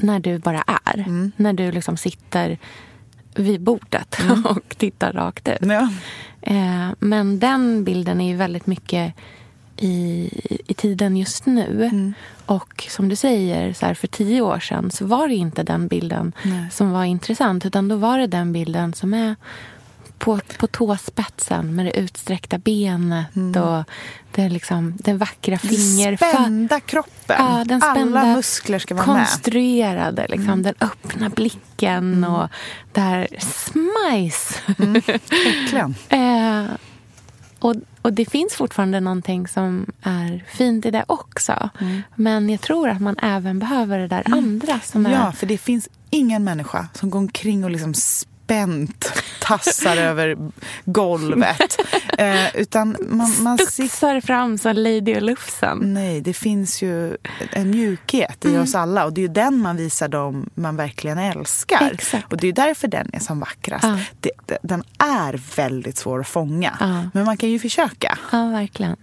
när 0.00 0.20
du 0.20 0.38
bara 0.38 0.64
är. 0.84 1.30
När 1.36 1.52
du 1.52 1.72
liksom 1.72 1.96
sitter 1.96 2.58
vid 3.34 3.60
bordet 3.60 4.16
och 4.44 4.78
tittar 4.78 5.12
rakt 5.12 5.48
ut. 5.48 5.58
Ja. 5.60 5.88
Eh, 6.42 6.88
men 6.98 7.38
den 7.38 7.84
bilden 7.84 8.20
är 8.20 8.28
ju 8.28 8.36
väldigt 8.36 8.66
mycket 8.66 9.14
i, 9.76 10.30
i 10.66 10.74
tiden 10.74 11.16
just 11.16 11.46
nu. 11.46 12.12
Och 12.46 12.86
som 12.88 13.08
du 13.08 13.16
säger, 13.16 13.72
så 13.72 13.86
här, 13.86 13.94
för 13.94 14.06
tio 14.06 14.40
år 14.40 14.58
sedan 14.58 14.90
så 14.90 15.06
var 15.06 15.28
det 15.28 15.34
inte 15.34 15.62
den 15.62 15.88
bilden 15.88 16.32
Nej. 16.42 16.70
som 16.70 16.90
var 16.90 17.04
intressant. 17.04 17.66
Utan 17.66 17.88
då 17.88 17.96
var 17.96 18.18
det 18.18 18.26
den 18.26 18.52
bilden 18.52 18.94
som 18.94 19.14
är 19.14 19.36
på, 20.18 20.40
på 20.58 20.66
tåspetsen 20.66 21.74
med 21.74 21.86
det 21.86 21.98
utsträckta 21.98 22.58
benet 22.58 23.56
och 23.56 23.84
det 24.32 24.48
liksom, 24.48 24.94
den 24.96 25.18
vackra 25.18 25.58
fingerfötterna. 25.58 26.44
Spända 26.44 26.80
kroppen. 26.80 27.36
Ja, 27.38 27.64
den 27.66 27.80
spända, 27.80 28.20
Alla 28.20 28.34
muskler 28.34 28.78
ska 28.78 28.94
vara 28.94 29.06
med. 29.06 29.14
Mm. 29.14 29.26
konstruerade, 29.26 30.26
liksom, 30.28 30.62
den 30.62 30.74
öppna 30.80 31.28
blicken 31.28 32.24
och 32.24 32.48
det 32.92 33.00
här 33.00 33.28
smajs. 33.40 34.62
Verkligen. 34.66 35.94
eh, 36.08 36.70
och, 37.58 37.74
och 38.02 38.12
det 38.12 38.24
finns 38.24 38.54
fortfarande 38.54 39.00
någonting 39.00 39.48
som 39.48 39.86
är 40.02 40.44
fint 40.48 40.86
i 40.86 40.90
det 40.90 41.04
också. 41.06 41.70
Mm. 41.80 42.02
Men 42.14 42.50
jag 42.50 42.60
tror 42.60 42.88
att 42.88 43.00
man 43.00 43.18
även 43.22 43.58
behöver 43.58 43.98
det 43.98 44.08
där 44.08 44.22
andra 44.26 44.80
som 44.80 45.06
är... 45.06 45.12
Ja, 45.12 45.32
för 45.32 45.46
det 45.46 45.58
finns 45.58 45.88
ingen 46.10 46.44
människa 46.44 46.88
som 46.94 47.10
går 47.10 47.18
omkring 47.18 47.64
och 47.64 47.70
liksom 47.70 47.94
spänt 48.52 49.12
tassar 49.40 49.96
över 50.10 50.36
golvet. 50.84 51.76
Eh, 52.18 52.56
utan 52.56 52.96
man, 53.08 53.32
man 53.42 53.58
studsar 53.58 54.20
fram 54.20 54.58
som 54.58 54.76
Lady 54.76 55.16
och 55.16 55.22
Lufsen. 55.22 55.78
Nej, 55.94 56.20
det 56.20 56.32
finns 56.32 56.82
ju 56.82 57.16
en 57.52 57.70
mjukhet 57.70 58.44
Mm. 58.44 58.56
i 58.56 58.64
oss 58.64 58.74
alla 58.74 59.04
och 59.04 59.12
det 59.12 59.20
är 59.20 59.22
ju 59.22 59.28
den 59.28 59.58
man 59.58 59.76
visar 59.76 60.08
dem 60.08 60.50
man 60.54 60.76
verkligen 60.76 61.18
älskar. 61.18 61.90
Exakt. 61.94 62.32
Och 62.32 62.38
det 62.38 62.48
är 62.48 62.52
därför 62.52 62.88
den 62.88 63.10
är 63.12 63.18
som 63.20 63.40
vackrast. 63.40 63.84
Ja. 63.84 63.98
Det, 64.20 64.30
den 64.62 64.82
är 64.98 65.56
väldigt 65.56 65.96
svår 65.98 66.20
att 66.20 66.28
fånga, 66.28 66.76
Ja. 66.80 67.02
men 67.14 67.24
man 67.24 67.36
kan 67.36 67.48
ju 67.50 67.58
försöka. 67.58 68.18
Ja, 68.32 68.46
verkligen. 68.48 68.96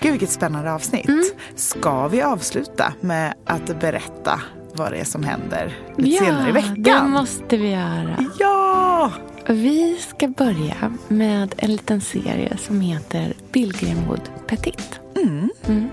Gud, 0.00 0.10
vilket 0.12 0.30
spännande 0.30 0.72
avsnitt. 0.72 1.08
Mm. 1.08 1.24
Ska 1.56 2.08
vi 2.08 2.22
avsluta 2.22 2.92
med 3.00 3.34
att 3.46 3.80
berätta 3.80 4.40
vad 4.76 4.92
det 4.92 4.98
är 4.98 5.04
som 5.04 5.22
händer 5.22 5.76
lite 5.96 6.24
senare 6.24 6.42
i 6.42 6.46
det 6.46 6.52
veckan? 6.52 7.10
måste 7.10 7.56
vi 7.56 7.70
göra. 7.70 8.16
Ja! 8.38 9.12
Vi 9.48 9.96
ska 9.96 10.28
börja 10.28 10.92
med 11.08 11.54
en 11.56 11.70
liten 11.72 12.00
serie 12.00 12.56
som 12.56 12.80
heter 12.80 13.34
Billgrenwood 13.52 14.20
Petit. 14.46 15.00
Mm. 15.16 15.88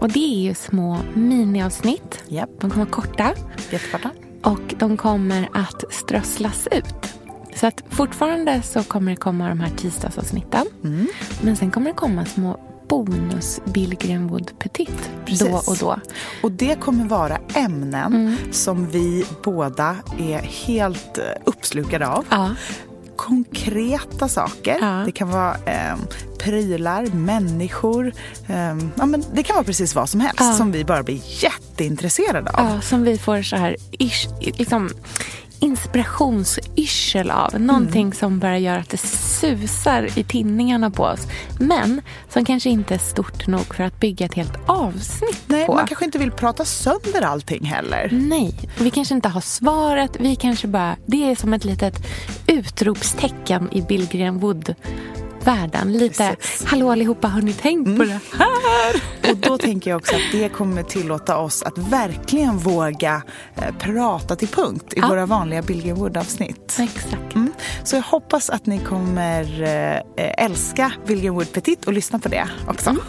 Och 0.00 0.08
det 0.08 0.34
är 0.34 0.40
ju 0.48 0.54
små 0.54 0.98
miniavsnitt. 1.14 2.24
Japp, 2.28 2.50
De 2.60 2.70
kommer 2.70 2.86
korta 2.86 3.32
jättekorta. 3.70 4.10
och 4.42 4.74
de 4.78 4.96
kommer 4.96 5.48
att 5.52 5.84
strösslas 5.90 6.68
ut. 6.72 7.14
Så 7.56 7.66
att 7.66 7.82
fortfarande 7.90 8.62
så 8.62 8.82
kommer 8.82 9.10
det 9.10 9.16
komma 9.16 9.48
de 9.48 9.60
här 9.60 9.70
tisdagsavsnitten. 9.76 10.66
Mm. 10.84 11.06
Men 11.42 11.56
sen 11.56 11.70
kommer 11.70 11.86
det 11.90 11.96
komma 11.96 12.24
små 12.24 12.60
bonus 12.90 13.60
Billgrenwood 13.64 14.50
Petit 14.58 15.10
Precis. 15.26 15.48
då 15.48 15.62
och 15.66 15.76
då. 15.76 15.98
Och 16.42 16.52
det 16.52 16.80
kommer 16.80 17.04
vara 17.04 17.38
ämnen 17.54 18.14
Mm. 18.14 18.36
som 18.52 18.86
vi 18.90 19.24
båda 19.44 19.96
är 20.18 20.38
helt 20.38 21.18
eh, 21.18 21.24
uppslukade 21.44 22.08
av. 22.08 22.24
Ja. 22.30 22.50
Konkreta 23.16 24.28
saker. 24.28 24.78
Ja. 24.80 25.02
Det 25.06 25.12
kan 25.12 25.30
vara 25.30 25.54
eh, 25.66 25.94
prylar, 26.38 27.06
människor. 27.06 28.12
Eh, 28.48 28.76
ja, 28.96 29.06
men 29.06 29.24
det 29.34 29.42
kan 29.42 29.56
vara 29.56 29.64
precis 29.64 29.94
vad 29.94 30.08
som 30.08 30.20
helst 30.20 30.36
Ja. 30.40 30.52
som 30.52 30.72
vi 30.72 30.84
bara 30.84 31.02
blir 31.02 31.20
jätteintresserade 31.44 32.50
av. 32.50 32.66
Ja, 32.74 32.80
som 32.80 33.02
vi 33.02 33.18
får 33.18 33.42
så 33.42 33.56
här 33.56 33.76
ish, 33.98 34.26
liksom, 34.40 34.90
inspirationsyrsel 35.60 37.30
av. 37.30 37.60
Någonting 37.60 38.02
Mm. 38.02 38.12
som 38.12 38.38
bara 38.38 38.58
gör 38.58 38.78
att 38.78 38.88
det 38.88 38.96
susar 38.96 40.18
i 40.18 40.24
tinningarna 40.24 40.90
på 40.90 41.02
oss. 41.04 41.26
Men 41.58 42.00
som 42.28 42.44
kanske 42.44 42.70
inte 42.70 42.94
är 42.94 42.98
stort 42.98 43.46
nog 43.46 43.74
för 43.74 43.84
att 43.84 44.00
bygga 44.00 44.26
ett 44.26 44.34
helt 44.34 44.58
avsnitt 44.66 45.42
Nej, 45.46 45.66
på. 45.66 45.74
man 45.74 45.86
kanske 45.86 46.04
inte 46.04 46.18
vill 46.18 46.30
prata 46.30 46.64
sönder 46.64 47.22
allting 47.22 47.64
heller. 47.64 48.08
Nej, 48.12 48.54
vi 48.78 48.90
kanske 48.90 49.14
inte 49.14 49.28
har 49.28 49.40
svaret. 49.40 50.10
Vi 50.20 50.36
kanske 50.36 50.66
bara, 50.66 50.96
det 51.06 51.30
är 51.30 51.36
som 51.36 51.52
ett 51.54 51.64
litet 51.64 51.94
utropstecken 52.46 53.68
i 53.72 53.82
Billgren 53.82 54.38
Wood-världen. 55.44 55.92
Lite, 55.92 56.36
Precis. 56.40 56.66
hallå 56.66 56.90
allihopa, 56.90 57.28
har 57.28 57.42
ni 57.42 57.52
tänkt 57.52 57.96
på 57.98 58.04
det 58.04 58.20
här? 58.38 59.30
Och 59.30 59.36
då 59.36 59.58
tänker 59.58 59.90
jag 59.90 59.96
också 59.98 60.14
att 60.16 60.32
det 60.32 60.48
kommer 60.48 60.82
tillåta 60.82 61.36
oss 61.38 61.62
att 61.62 61.78
verkligen 61.78 62.58
våga 62.58 63.22
eh, 63.56 63.74
prata 63.78 64.36
till 64.36 64.48
punkt 64.48 64.92
i 64.96 65.00
Ja. 65.00 65.08
våra 65.08 65.26
vanliga 65.26 65.62
Billgren 65.62 65.96
Wood-avsnitt. 65.96 66.76
Exakt. 66.80 67.34
Mm. 67.34 67.52
Så 67.84 67.96
jag 67.96 68.02
hoppas 68.02 68.50
att 68.50 68.66
ni 68.66 68.78
kommer 68.78 69.62
eh, 70.16 70.44
älska 70.44 70.92
William 71.06 71.34
Wood 71.34 71.52
Petit 71.52 71.86
och 71.86 71.92
lyssna 71.92 72.18
på 72.18 72.28
det 72.28 72.48
också. 72.68 72.90
Mm. 72.90 73.02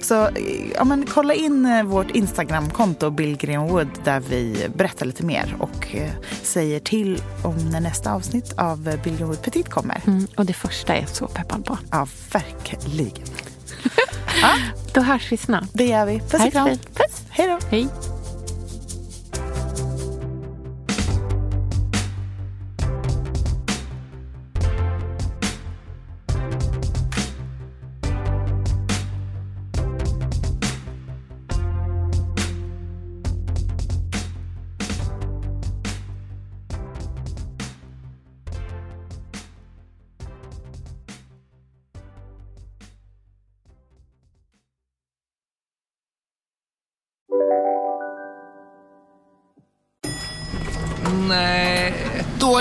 Så 0.00 0.26
eh, 0.26 0.70
ja, 0.74 0.84
men 0.84 1.06
kolla 1.06 1.34
in 1.34 1.66
eh, 1.66 1.82
vårt 1.82 2.10
Instagramkonto 2.10 3.10
Bill 3.10 3.38
Wood 3.68 3.88
där 4.04 4.20
vi 4.20 4.68
berättar 4.74 5.06
lite 5.06 5.24
mer 5.24 5.56
och 5.58 5.94
eh, 5.94 6.10
säger 6.42 6.80
till 6.80 7.22
om 7.42 7.70
när 7.70 7.80
nästa 7.80 8.12
avsnitt 8.12 8.52
av 8.56 8.98
Bill 9.04 9.24
Wood 9.24 9.42
Petit 9.42 9.68
kommer. 9.68 10.02
Mm, 10.06 10.26
och 10.36 10.46
det 10.46 10.52
första 10.52 10.94
är 10.94 11.00
jag 11.00 11.08
så 11.08 11.26
peppad 11.26 11.64
på. 11.64 11.78
Ja, 11.90 12.06
verkligen. 12.32 13.10
Då 14.94 15.00
hörs 15.00 15.32
vi 15.32 15.36
snart. 15.36 15.64
Det 15.72 15.86
gör 15.86 16.06
vi. 16.06 16.20
Puss 16.20 16.44
och 16.46 16.52
kram. 16.52 16.68
Puss. 16.68 17.22
Hej 17.30 17.48
då. 17.48 17.58
Hej. 17.70 17.88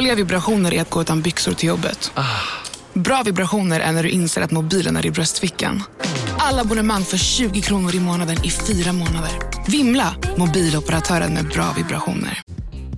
Dåliga 0.10 0.26
vibrationer 0.26 0.74
är 0.74 0.82
att 0.82 0.89
gå 0.89 1.01
utan 1.01 1.22
byxor 1.22 1.53
till 1.53 1.70
jobbet. 1.70 2.12
Bra 2.93 3.24
vibrationer 3.26 3.80
är 3.80 3.91
när 3.91 4.03
du 4.03 4.10
inser 4.10 4.41
att 4.41 4.51
mobilen 4.51 4.97
är 4.97 5.05
i 5.05 5.12
bröstfickan. 5.12 5.84
Alla 6.38 6.62
abonnemang 6.62 7.03
för 7.03 7.18
20 7.18 7.62
kronor 7.62 7.95
i 7.95 7.99
månaden 7.99 8.45
i 8.45 8.49
fyra 8.49 8.93
månader. 8.93 9.32
Vimla! 9.68 10.16
Mobiloperatören 10.38 11.34
med 11.34 11.47
bra 11.47 11.74
vibrationer. 11.78 12.41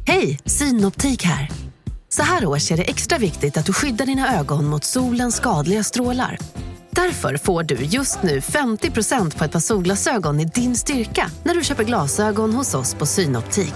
Hej, 0.07 0.39
Synoptik 0.45 1.23
här. 1.23 1.49
Så 2.09 2.23
här 2.23 2.45
års 2.45 2.71
är 2.71 2.77
det 2.77 2.83
extra 2.83 3.17
viktigt 3.17 3.57
att 3.57 3.65
du 3.65 3.73
skyddar 3.73 4.05
dina 4.05 4.39
ögon 4.39 4.65
mot 4.65 4.83
solens 4.83 5.35
skadliga 5.35 5.83
strålar. 5.83 6.37
Därför 6.91 7.37
får 7.37 7.63
du 7.63 7.75
just 7.75 8.23
nu 8.23 8.39
50% 8.39 9.37
på 9.37 9.43
ett 9.43 9.51
par 9.51 9.59
solglasögon 9.59 10.39
i 10.39 10.45
din 10.45 10.75
styrka 10.75 11.31
när 11.43 11.55
du 11.55 11.63
köper 11.63 11.83
glasögon 11.83 12.53
hos 12.53 12.73
oss 12.73 12.93
på 12.93 13.05
Synoptik. 13.05 13.75